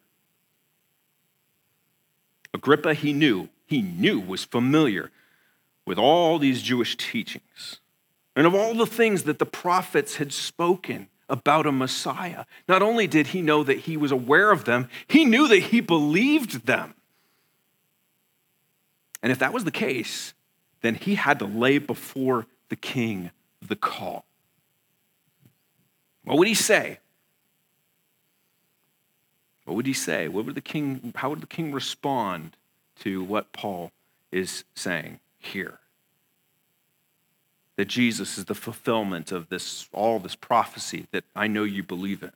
Agrippa, 2.53 2.93
he 2.93 3.13
knew, 3.13 3.49
he 3.65 3.82
knew 3.82 4.19
was 4.19 4.43
familiar 4.43 5.10
with 5.88 5.97
all 5.97 6.38
these 6.38 6.62
Jewish 6.62 6.95
teachings 6.95 7.80
and 8.36 8.45
of 8.45 8.53
all 8.53 8.75
the 8.75 8.86
things 8.86 9.23
that 9.23 9.39
the 9.39 9.47
prophets 9.47 10.17
had 10.17 10.32
spoken 10.32 11.10
about 11.30 11.66
a 11.66 11.72
Messiah. 11.72 12.46
Not 12.68 12.82
only 12.82 13.08
did 13.08 13.28
he 13.28 13.42
know 13.42 13.63
that 13.63 13.80
he 13.80 13.98
was 13.98 14.12
aware 14.12 14.52
of 14.52 14.66
them, 14.66 14.90
he 15.08 15.26
knew 15.26 15.48
that 15.48 15.60
he 15.60 15.82
believed 15.82 16.66
them. 16.66 16.94
And 19.22 19.32
if 19.32 19.40
that 19.40 19.54
was 19.54 19.63
the 19.63 19.72
case, 19.72 20.34
then 20.82 20.96
he 20.96 21.16
had 21.16 21.39
to 21.39 21.45
lay 21.45 21.80
before 21.80 22.45
the 22.70 22.76
king 22.76 23.32
the 23.62 23.76
call. 23.76 24.26
What 26.24 26.38
would 26.38 26.47
he 26.47 26.54
say? 26.54 26.99
What 29.66 29.76
would 29.76 29.88
he 29.88 29.93
say? 29.93 30.28
What 30.28 30.45
would 30.45 30.56
the 30.56 30.62
king, 30.62 31.14
how 31.16 31.30
would 31.30 31.41
the 31.41 31.47
king 31.47 31.72
respond 31.72 32.56
to 32.99 33.24
what 33.24 33.51
Paul 33.51 33.91
is 34.32 34.64
saying? 34.76 35.20
here. 35.39 35.80
That 37.78 37.88
Jesus 37.88 38.38
is 38.38 38.45
the 38.45 38.55
fulfillment 38.55 39.32
of 39.32 39.49
this, 39.49 39.88
all 39.93 40.19
this 40.19 40.36
prophecy 40.36 41.07
that 41.11 41.23
I 41.36 41.47
know 41.47 41.63
you 41.63 41.84
believe 41.84 42.21
in. 42.23 42.32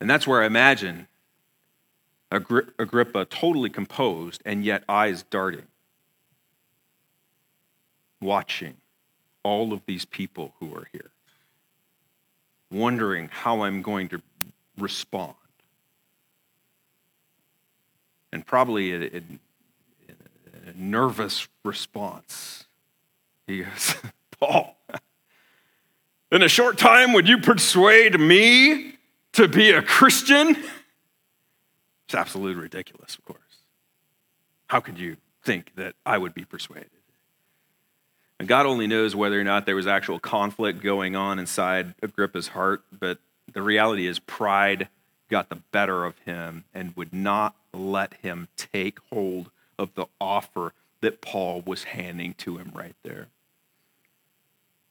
And 0.00 0.10
that's 0.10 0.26
where 0.26 0.42
I 0.42 0.46
imagine 0.46 1.08
Agrippa 2.32 3.24
totally 3.26 3.70
composed 3.70 4.42
and 4.44 4.64
yet 4.64 4.84
eyes 4.88 5.24
darting, 5.24 5.66
watching 8.20 8.76
all 9.42 9.72
of 9.72 9.80
these 9.86 10.04
people 10.04 10.54
who 10.60 10.74
are 10.74 10.88
here. 10.92 11.10
wondering 12.70 13.28
how 13.32 13.62
I'm 13.62 13.82
going 13.82 14.08
to 14.08 14.22
respond. 14.78 15.34
And 18.32 18.46
probably 18.46 18.92
a, 18.92 19.16
a, 19.18 19.22
a 20.68 20.72
nervous 20.76 21.48
response. 21.64 22.66
He 23.50 23.62
goes, 23.64 23.96
Paul, 24.40 24.76
in 26.30 26.42
a 26.42 26.48
short 26.48 26.78
time, 26.78 27.12
would 27.12 27.28
you 27.28 27.38
persuade 27.38 28.18
me 28.18 28.94
to 29.32 29.48
be 29.48 29.72
a 29.72 29.82
Christian? 29.82 30.56
It's 32.04 32.14
absolutely 32.14 32.62
ridiculous, 32.62 33.16
of 33.16 33.24
course. 33.24 33.40
How 34.68 34.78
could 34.78 34.98
you 34.98 35.16
think 35.42 35.72
that 35.74 35.94
I 36.06 36.16
would 36.16 36.32
be 36.32 36.44
persuaded? 36.44 36.90
And 38.38 38.48
God 38.48 38.66
only 38.66 38.86
knows 38.86 39.16
whether 39.16 39.38
or 39.38 39.44
not 39.44 39.66
there 39.66 39.76
was 39.76 39.86
actual 39.86 40.20
conflict 40.20 40.80
going 40.80 41.16
on 41.16 41.40
inside 41.40 41.94
Agrippa's 42.02 42.48
heart, 42.48 42.82
but 42.96 43.18
the 43.52 43.62
reality 43.62 44.06
is 44.06 44.20
pride 44.20 44.88
got 45.28 45.48
the 45.48 45.58
better 45.72 46.04
of 46.04 46.16
him 46.20 46.64
and 46.72 46.96
would 46.96 47.12
not 47.12 47.56
let 47.74 48.14
him 48.14 48.46
take 48.56 48.98
hold 49.12 49.50
of 49.76 49.94
the 49.94 50.06
offer 50.20 50.72
that 51.00 51.20
Paul 51.20 51.62
was 51.66 51.84
handing 51.84 52.34
to 52.34 52.58
him 52.58 52.70
right 52.74 52.94
there. 53.02 53.28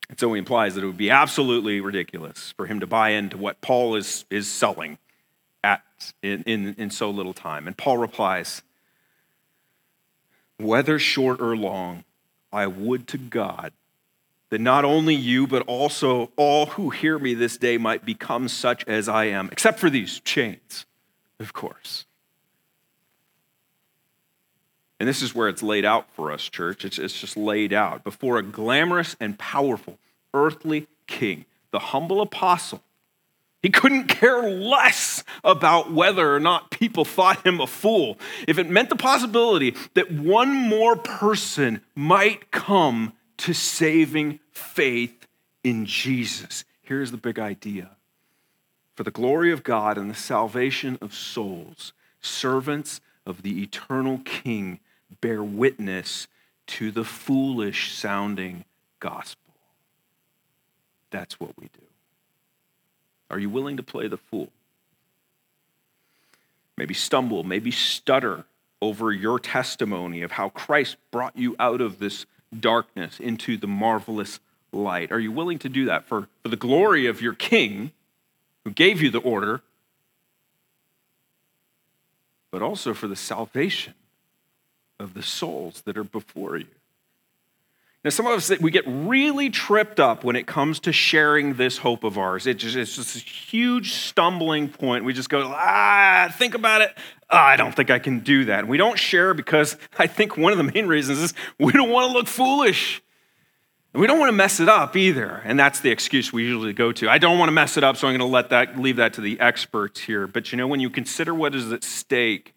And 0.09 0.19
so 0.19 0.33
he 0.33 0.39
implies 0.39 0.75
that 0.75 0.83
it 0.83 0.87
would 0.87 0.97
be 0.97 1.11
absolutely 1.11 1.79
ridiculous 1.81 2.53
for 2.57 2.65
him 2.65 2.79
to 2.79 2.87
buy 2.87 3.09
into 3.09 3.37
what 3.37 3.61
Paul 3.61 3.95
is, 3.95 4.25
is 4.29 4.51
selling 4.51 4.97
at, 5.63 5.83
in, 6.23 6.43
in, 6.43 6.75
in 6.77 6.89
so 6.89 7.09
little 7.09 7.33
time. 7.33 7.67
And 7.67 7.77
Paul 7.77 7.99
replies, 7.99 8.63
Whether 10.57 10.97
short 10.97 11.39
or 11.39 11.55
long, 11.55 12.03
I 12.51 12.65
would 12.65 13.07
to 13.09 13.17
God 13.17 13.71
that 14.49 14.59
not 14.59 14.83
only 14.83 15.13
you, 15.13 15.45
but 15.45 15.61
also 15.67 16.31
all 16.35 16.67
who 16.67 16.89
hear 16.89 17.19
me 17.19 17.35
this 17.35 17.57
day 17.57 17.77
might 17.77 18.03
become 18.03 18.47
such 18.47 18.83
as 18.87 19.07
I 19.07 19.25
am, 19.25 19.49
except 19.51 19.79
for 19.79 19.91
these 19.91 20.19
chains, 20.21 20.85
of 21.39 21.53
course. 21.53 22.05
And 24.99 25.07
this 25.07 25.21
is 25.21 25.33
where 25.33 25.47
it's 25.47 25.63
laid 25.63 25.85
out 25.85 26.09
for 26.13 26.31
us, 26.31 26.43
church. 26.43 26.83
It's, 26.83 26.99
it's 26.99 27.19
just 27.19 27.37
laid 27.37 27.71
out. 27.71 28.03
Before 28.03 28.37
a 28.37 28.43
glamorous 28.43 29.15
and 29.19 29.37
powerful 29.37 29.97
earthly 30.33 30.87
king, 31.07 31.45
the 31.71 31.79
humble 31.79 32.21
apostle, 32.21 32.81
he 33.61 33.69
couldn't 33.69 34.07
care 34.07 34.41
less 34.41 35.23
about 35.43 35.91
whether 35.91 36.33
or 36.33 36.39
not 36.39 36.71
people 36.71 37.05
thought 37.05 37.45
him 37.45 37.59
a 37.59 37.67
fool. 37.67 38.17
If 38.47 38.57
it 38.57 38.69
meant 38.69 38.89
the 38.89 38.95
possibility 38.95 39.75
that 39.95 40.11
one 40.11 40.53
more 40.53 40.95
person 40.95 41.81
might 41.95 42.51
come 42.51 43.13
to 43.37 43.53
saving 43.53 44.39
faith 44.51 45.27
in 45.63 45.85
Jesus. 45.85 46.65
Here's 46.81 47.11
the 47.11 47.17
big 47.17 47.39
idea 47.39 47.91
for 48.95 49.03
the 49.03 49.11
glory 49.11 49.51
of 49.53 49.63
God 49.63 49.97
and 49.97 50.09
the 50.09 50.15
salvation 50.15 50.97
of 51.01 51.13
souls, 51.13 51.93
servants 52.19 52.99
of 53.25 53.43
the 53.43 53.61
eternal 53.61 54.19
King 54.25 54.79
bear 55.21 55.43
witness 55.43 56.27
to 56.67 56.91
the 56.91 57.03
foolish 57.03 57.93
sounding 57.93 58.65
gospel. 58.99 59.53
That's 61.09 61.39
what 61.39 61.57
we 61.57 61.65
do. 61.65 61.85
Are 63.31 63.39
you 63.39 63.49
willing 63.49 63.77
to 63.77 63.83
play 63.83 64.07
the 64.07 64.17
fool? 64.17 64.49
Maybe 66.77 66.93
stumble, 66.93 67.43
maybe 67.43 67.71
stutter 67.71 68.45
over 68.81 69.11
your 69.11 69.39
testimony 69.39 70.21
of 70.21 70.31
how 70.31 70.49
Christ 70.49 70.97
brought 71.11 71.35
you 71.35 71.55
out 71.59 71.81
of 71.81 71.99
this 71.99 72.25
darkness 72.57 73.19
into 73.19 73.57
the 73.57 73.67
marvelous 73.67 74.39
light. 74.71 75.11
Are 75.11 75.19
you 75.19 75.31
willing 75.31 75.59
to 75.59 75.69
do 75.69 75.85
that 75.85 76.07
for, 76.07 76.27
for 76.41 76.49
the 76.49 76.55
glory 76.55 77.05
of 77.05 77.21
your 77.21 77.33
King 77.33 77.91
who 78.63 78.71
gave 78.71 79.01
you 79.01 79.09
the 79.09 79.19
order, 79.19 79.61
but 82.51 82.61
also 82.61 82.93
for 82.93 83.07
the 83.07 83.15
salvation 83.15 83.93
of 84.99 85.13
the 85.13 85.23
souls 85.23 85.81
that 85.81 85.97
are 85.97 86.03
before 86.03 86.57
you? 86.57 86.67
Now, 88.03 88.11
some 88.11 88.27
of 88.27 88.31
us, 88.31 88.49
we 88.61 88.71
get 88.71 88.85
really 88.87 89.49
tripped 89.49 89.99
up 89.99 90.23
when 90.23 90.37
it 90.37 90.47
comes 90.47 90.79
to 90.81 90.93
sharing 90.93 91.55
this 91.55 91.79
hope 91.79 92.05
of 92.05 92.17
ours. 92.17 92.47
It 92.47 92.53
just, 92.53 92.77
it's 92.77 92.95
just 92.95 93.17
a 93.17 93.19
huge 93.19 93.91
stumbling 93.91 94.69
point. 94.69 95.03
We 95.03 95.11
just 95.11 95.29
go, 95.29 95.51
ah, 95.53 96.33
think 96.37 96.55
about 96.55 96.81
it. 96.81 96.93
Oh, 97.29 97.37
I 97.37 97.57
don't 97.57 97.75
think 97.75 97.91
I 97.91 97.99
can 97.99 98.19
do 98.21 98.45
that. 98.45 98.59
And 98.59 98.69
we 98.69 98.77
don't 98.77 98.97
share 98.97 99.33
because 99.33 99.75
I 99.99 100.07
think 100.07 100.37
one 100.37 100.53
of 100.53 100.57
the 100.57 100.63
main 100.63 100.87
reasons 100.87 101.19
is 101.19 101.33
we 101.59 101.73
don't 101.73 101.89
want 101.89 102.09
to 102.09 102.13
look 102.17 102.27
foolish. 102.27 103.03
And 103.93 103.99
we 103.99 104.07
don't 104.07 104.19
want 104.19 104.29
to 104.29 104.35
mess 104.35 104.61
it 104.61 104.69
up 104.69 104.95
either. 104.95 105.41
And 105.43 105.59
that's 105.59 105.81
the 105.81 105.89
excuse 105.89 106.31
we 106.31 106.43
usually 106.43 106.71
go 106.71 106.93
to. 106.93 107.09
I 107.09 107.17
don't 107.17 107.37
want 107.37 107.49
to 107.49 107.53
mess 107.53 107.75
it 107.75 107.83
up, 107.83 107.97
so 107.97 108.07
I'm 108.07 108.13
going 108.13 108.19
to 108.19 108.33
let 108.33 108.49
that 108.51 108.79
leave 108.79 108.95
that 108.95 109.13
to 109.15 109.21
the 109.21 109.37
experts 109.41 109.99
here. 109.99 110.25
But 110.25 110.53
you 110.53 110.57
know, 110.57 110.67
when 110.67 110.79
you 110.79 110.89
consider 110.89 111.33
what 111.33 111.53
is 111.53 111.69
at 111.73 111.83
stake, 111.83 112.53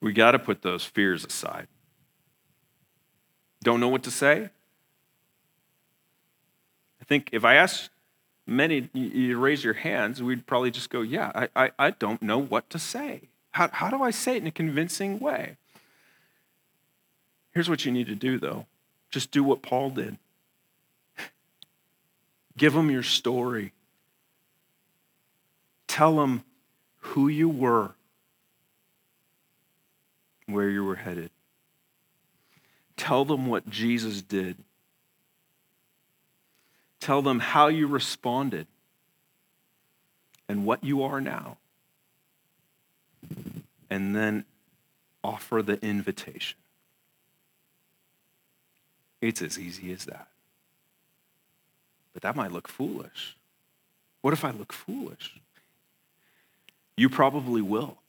we 0.00 0.12
got 0.12 0.32
to 0.32 0.38
put 0.38 0.62
those 0.62 0.84
fears 0.84 1.24
aside. 1.24 1.66
Don't 3.62 3.80
know 3.80 3.88
what 3.88 4.02
to 4.04 4.10
say? 4.10 4.50
I 7.00 7.04
think 7.04 7.30
if 7.32 7.44
I 7.44 7.54
asked 7.54 7.90
many 8.46 8.88
you 8.94 9.38
raise 9.38 9.62
your 9.62 9.74
hands, 9.74 10.22
we'd 10.22 10.46
probably 10.46 10.70
just 10.70 10.90
go, 10.90 11.02
Yeah, 11.02 11.30
I, 11.34 11.48
I, 11.64 11.70
I 11.78 11.90
don't 11.90 12.22
know 12.22 12.38
what 12.38 12.70
to 12.70 12.78
say. 12.78 13.28
How, 13.52 13.68
how 13.72 13.90
do 13.90 14.02
I 14.02 14.10
say 14.10 14.36
it 14.36 14.42
in 14.42 14.46
a 14.46 14.52
convincing 14.52 15.18
way? 15.18 15.56
Here's 17.52 17.68
what 17.68 17.84
you 17.84 17.92
need 17.92 18.06
to 18.06 18.14
do, 18.14 18.38
though 18.38 18.66
just 19.10 19.30
do 19.30 19.42
what 19.42 19.62
Paul 19.62 19.90
did. 19.90 20.16
Give 22.56 22.72
them 22.72 22.90
your 22.90 23.02
story. 23.02 23.72
Tell 25.88 26.16
them 26.16 26.44
who 26.98 27.28
you 27.28 27.48
were, 27.48 27.92
where 30.52 30.68
you 30.68 30.84
were 30.84 30.96
headed. 30.96 31.30
Tell 32.96 33.24
them 33.24 33.46
what 33.46 33.68
Jesus 33.68 34.22
did. 34.22 34.56
Tell 37.00 37.22
them 37.22 37.40
how 37.40 37.68
you 37.68 37.86
responded 37.86 38.66
and 40.48 40.66
what 40.66 40.84
you 40.84 41.02
are 41.02 41.20
now. 41.20 41.56
And 43.88 44.14
then 44.14 44.44
offer 45.24 45.62
the 45.62 45.82
invitation. 45.84 46.58
It's 49.20 49.42
as 49.42 49.58
easy 49.58 49.92
as 49.92 50.04
that. 50.06 50.28
But 52.12 52.22
that 52.22 52.36
might 52.36 52.52
look 52.52 52.68
foolish. 52.68 53.36
What 54.20 54.32
if 54.32 54.44
I 54.44 54.50
look 54.50 54.72
foolish? 54.72 55.40
You 56.96 57.08
probably 57.08 57.62
will. 57.62 57.99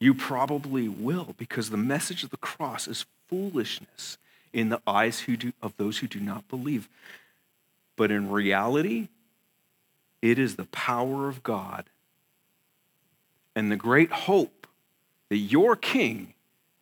You 0.00 0.14
probably 0.14 0.88
will 0.88 1.34
because 1.36 1.70
the 1.70 1.76
message 1.76 2.22
of 2.22 2.30
the 2.30 2.36
cross 2.36 2.86
is 2.86 3.06
foolishness 3.28 4.18
in 4.52 4.68
the 4.68 4.80
eyes 4.86 5.20
do, 5.26 5.52
of 5.60 5.76
those 5.76 5.98
who 5.98 6.06
do 6.06 6.20
not 6.20 6.48
believe. 6.48 6.88
But 7.96 8.10
in 8.10 8.30
reality, 8.30 9.08
it 10.22 10.38
is 10.38 10.56
the 10.56 10.64
power 10.66 11.28
of 11.28 11.42
God 11.42 11.86
and 13.54 13.72
the 13.72 13.76
great 13.76 14.10
hope 14.10 14.66
that 15.28 15.36
your 15.36 15.74
King 15.74 16.34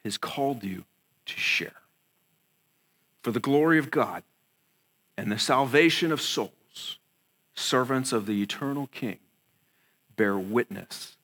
has 0.04 0.18
called 0.18 0.62
you 0.62 0.84
to 1.24 1.38
share. 1.38 1.72
For 3.22 3.32
the 3.32 3.40
glory 3.40 3.78
of 3.78 3.90
God 3.90 4.22
and 5.16 5.32
the 5.32 5.38
salvation 5.38 6.12
of 6.12 6.20
souls, 6.20 6.98
servants 7.54 8.12
of 8.12 8.26
the 8.26 8.42
eternal 8.42 8.88
King 8.88 9.18
bear 10.16 10.38
witness 10.38 11.15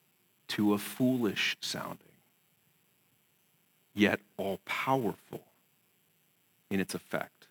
to 0.53 0.75
a 0.75 0.79
foolish 0.79 1.57
sounding 1.61 1.99
yet 3.95 4.21
all 4.37 4.59
powerful 4.65 5.43
in 6.71 6.81
its 6.81 6.95
effect 6.95 7.47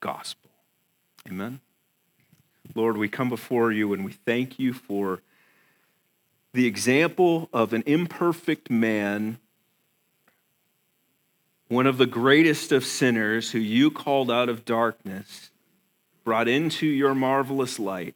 gospel. 0.00 0.50
Amen. 1.28 1.60
Lord, 2.74 2.96
we 2.96 3.08
come 3.08 3.28
before 3.28 3.72
you 3.72 3.92
and 3.92 4.04
we 4.04 4.12
thank 4.12 4.58
you 4.58 4.72
for 4.72 5.20
the 6.52 6.66
example 6.66 7.48
of 7.52 7.72
an 7.72 7.82
imperfect 7.86 8.70
man, 8.70 9.38
one 11.68 11.86
of 11.86 11.98
the 11.98 12.06
greatest 12.06 12.72
of 12.72 12.84
sinners 12.84 13.50
who 13.50 13.58
you 13.58 13.90
called 13.90 14.30
out 14.30 14.48
of 14.48 14.64
darkness, 14.64 15.50
brought 16.24 16.48
into 16.48 16.86
your 16.86 17.14
marvelous 17.14 17.78
light, 17.78 18.14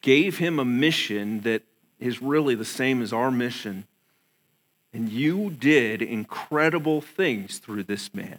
gave 0.00 0.38
him 0.38 0.58
a 0.58 0.64
mission 0.64 1.40
that 1.42 1.62
is 1.98 2.22
really 2.22 2.54
the 2.54 2.64
same 2.64 3.02
as 3.02 3.12
our 3.12 3.30
mission 3.30 3.86
and 4.96 5.10
you 5.10 5.50
did 5.50 6.00
incredible 6.00 7.02
things 7.02 7.58
through 7.58 7.82
this 7.82 8.14
man. 8.14 8.38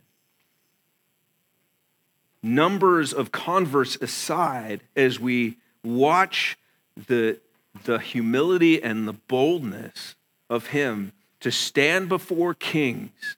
Numbers 2.41 3.14
of 3.14 3.32
converts 3.32 3.95
aside, 3.97 4.82
as 4.95 5.20
we 5.20 5.58
watch 5.84 6.58
the, 7.08 7.39
the 7.84 7.99
humility 7.99 8.82
and 8.82 9.08
the 9.08 9.14
boldness 9.14 10.16
of 10.49 10.68
him 10.68 11.12
to 11.41 11.51
stand 11.51 12.10
before 12.10 12.55
kings 12.55 13.38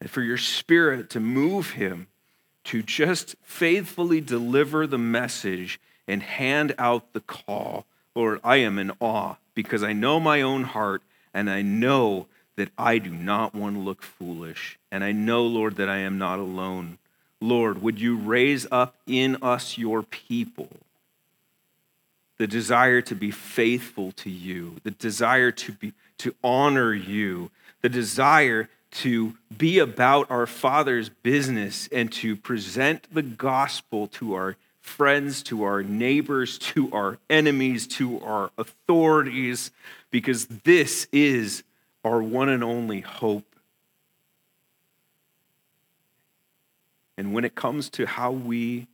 and 0.00 0.10
for 0.10 0.22
your 0.22 0.36
spirit 0.36 1.10
to 1.10 1.20
move 1.20 1.70
him 1.70 2.08
to 2.64 2.82
just 2.82 3.36
faithfully 3.44 4.20
deliver 4.20 4.84
the 4.84 4.98
message 4.98 5.78
and 6.08 6.24
hand 6.24 6.74
out 6.76 7.12
the 7.12 7.20
call. 7.20 7.86
Lord, 8.14 8.40
I 8.44 8.56
am 8.56 8.78
in 8.78 8.92
awe 9.00 9.36
because 9.54 9.82
I 9.82 9.92
know 9.92 10.20
my 10.20 10.42
own 10.42 10.64
heart 10.64 11.02
and 11.32 11.50
I 11.50 11.62
know 11.62 12.26
that 12.56 12.70
I 12.76 12.98
do 12.98 13.10
not 13.10 13.54
want 13.54 13.76
to 13.76 13.80
look 13.80 14.02
foolish. 14.02 14.78
And 14.90 15.02
I 15.02 15.12
know, 15.12 15.42
Lord, 15.44 15.76
that 15.76 15.88
I 15.88 15.98
am 15.98 16.18
not 16.18 16.38
alone. 16.38 16.98
Lord, 17.40 17.82
would 17.82 18.00
you 18.00 18.16
raise 18.16 18.66
up 18.70 18.94
in 19.06 19.36
us 19.42 19.78
your 19.78 20.02
people? 20.02 20.68
The 22.38 22.46
desire 22.46 23.00
to 23.02 23.14
be 23.14 23.30
faithful 23.30 24.12
to 24.12 24.30
you, 24.30 24.76
the 24.82 24.90
desire 24.90 25.50
to 25.52 25.72
be 25.72 25.92
to 26.18 26.34
honor 26.44 26.92
you, 26.92 27.50
the 27.80 27.88
desire 27.88 28.68
to 28.90 29.34
be 29.56 29.78
about 29.78 30.30
our 30.30 30.46
Father's 30.46 31.08
business 31.08 31.88
and 31.90 32.12
to 32.12 32.36
present 32.36 33.12
the 33.12 33.22
gospel 33.22 34.06
to 34.06 34.34
our 34.34 34.56
friends, 34.82 35.42
to 35.44 35.62
our 35.62 35.82
neighbors, 35.82 36.58
to 36.58 36.92
our 36.92 37.18
enemies, 37.30 37.86
to 37.86 38.20
our 38.20 38.50
authorities, 38.58 39.70
because 40.10 40.46
this 40.46 41.06
is 41.12 41.62
our 42.04 42.22
one 42.22 42.48
and 42.48 42.62
only 42.62 43.00
hope. 43.00 43.46
And 47.16 47.32
when 47.32 47.44
it 47.44 47.54
comes 47.54 47.88
to 47.90 48.06
how 48.06 48.32
we 48.32 48.88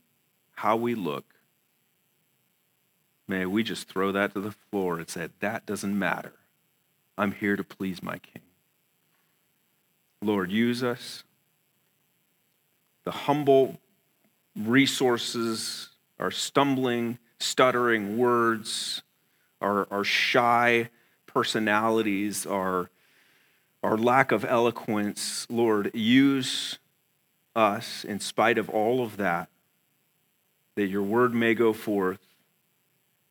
how 0.55 0.75
we 0.75 0.93
look, 0.93 1.25
may 3.27 3.45
we 3.45 3.63
just 3.63 3.87
throw 3.87 4.11
that 4.11 4.33
to 4.33 4.41
the 4.41 4.51
floor 4.51 4.97
and 4.97 5.09
say, 5.09 5.29
that 5.39 5.65
doesn't 5.65 5.97
matter. 5.97 6.33
I'm 7.17 7.31
here 7.31 7.55
to 7.55 7.63
please 7.63 8.03
my 8.03 8.17
king. 8.17 8.41
Lord, 10.21 10.51
use 10.51 10.83
us. 10.83 11.23
The 13.05 13.11
humble 13.11 13.79
resources, 14.55 15.89
our 16.19 16.31
stumbling, 16.31 17.17
stuttering 17.39 18.17
words, 18.17 19.01
our, 19.61 19.87
our 19.91 20.03
shy 20.03 20.89
personalities, 21.25 22.45
our, 22.45 22.89
our 23.83 23.97
lack 23.97 24.31
of 24.31 24.43
eloquence, 24.45 25.45
Lord, 25.49 25.91
use 25.93 26.79
us 27.55 28.03
in 28.03 28.19
spite 28.19 28.57
of 28.57 28.69
all 28.69 29.03
of 29.03 29.17
that, 29.17 29.49
that 30.75 30.87
your 30.87 31.03
word 31.03 31.33
may 31.33 31.53
go 31.53 31.73
forth 31.73 32.19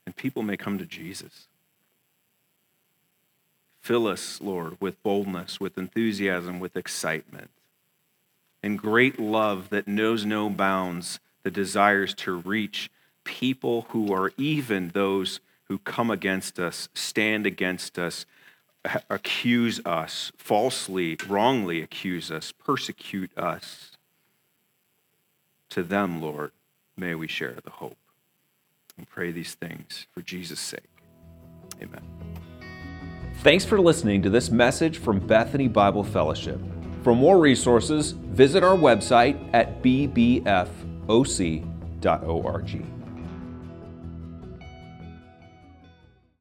and 0.06 0.16
people 0.16 0.42
may 0.42 0.56
come 0.56 0.78
to 0.78 0.86
Jesus. 0.86 1.48
Fill 3.80 4.06
us, 4.06 4.40
Lord, 4.40 4.76
with 4.80 5.02
boldness, 5.02 5.60
with 5.60 5.78
enthusiasm, 5.78 6.60
with 6.60 6.76
excitement, 6.76 7.50
and 8.62 8.78
great 8.78 9.18
love 9.18 9.70
that 9.70 9.88
knows 9.88 10.24
no 10.24 10.50
bounds, 10.50 11.20
that 11.42 11.52
desires 11.52 12.14
to 12.14 12.32
reach 12.32 12.90
people 13.24 13.86
who 13.90 14.12
are 14.12 14.32
even 14.36 14.90
those 14.94 15.40
who 15.64 15.78
come 15.78 16.10
against 16.10 16.58
us, 16.58 16.88
stand 16.94 17.46
against 17.46 17.98
us, 17.98 18.24
accuse 19.10 19.84
us, 19.84 20.32
falsely, 20.36 21.16
wrongly 21.28 21.82
accuse 21.82 22.30
us, 22.30 22.52
persecute 22.52 23.36
us. 23.36 23.92
To 25.70 25.82
them, 25.82 26.22
Lord, 26.22 26.52
may 26.96 27.14
we 27.14 27.28
share 27.28 27.56
the 27.62 27.70
hope. 27.70 27.98
And 28.96 29.08
pray 29.08 29.30
these 29.30 29.54
things 29.54 30.06
for 30.10 30.22
Jesus' 30.22 30.58
sake. 30.58 30.80
Amen. 31.80 32.02
Thanks 33.42 33.64
for 33.64 33.80
listening 33.80 34.22
to 34.22 34.30
this 34.30 34.50
message 34.50 34.98
from 34.98 35.20
Bethany 35.20 35.68
Bible 35.68 36.02
Fellowship. 36.02 36.60
For 37.02 37.14
more 37.14 37.38
resources, 37.38 38.12
visit 38.12 38.62
our 38.62 38.76
website 38.76 39.38
at 39.52 39.82
bbfoc.org. 39.82 40.44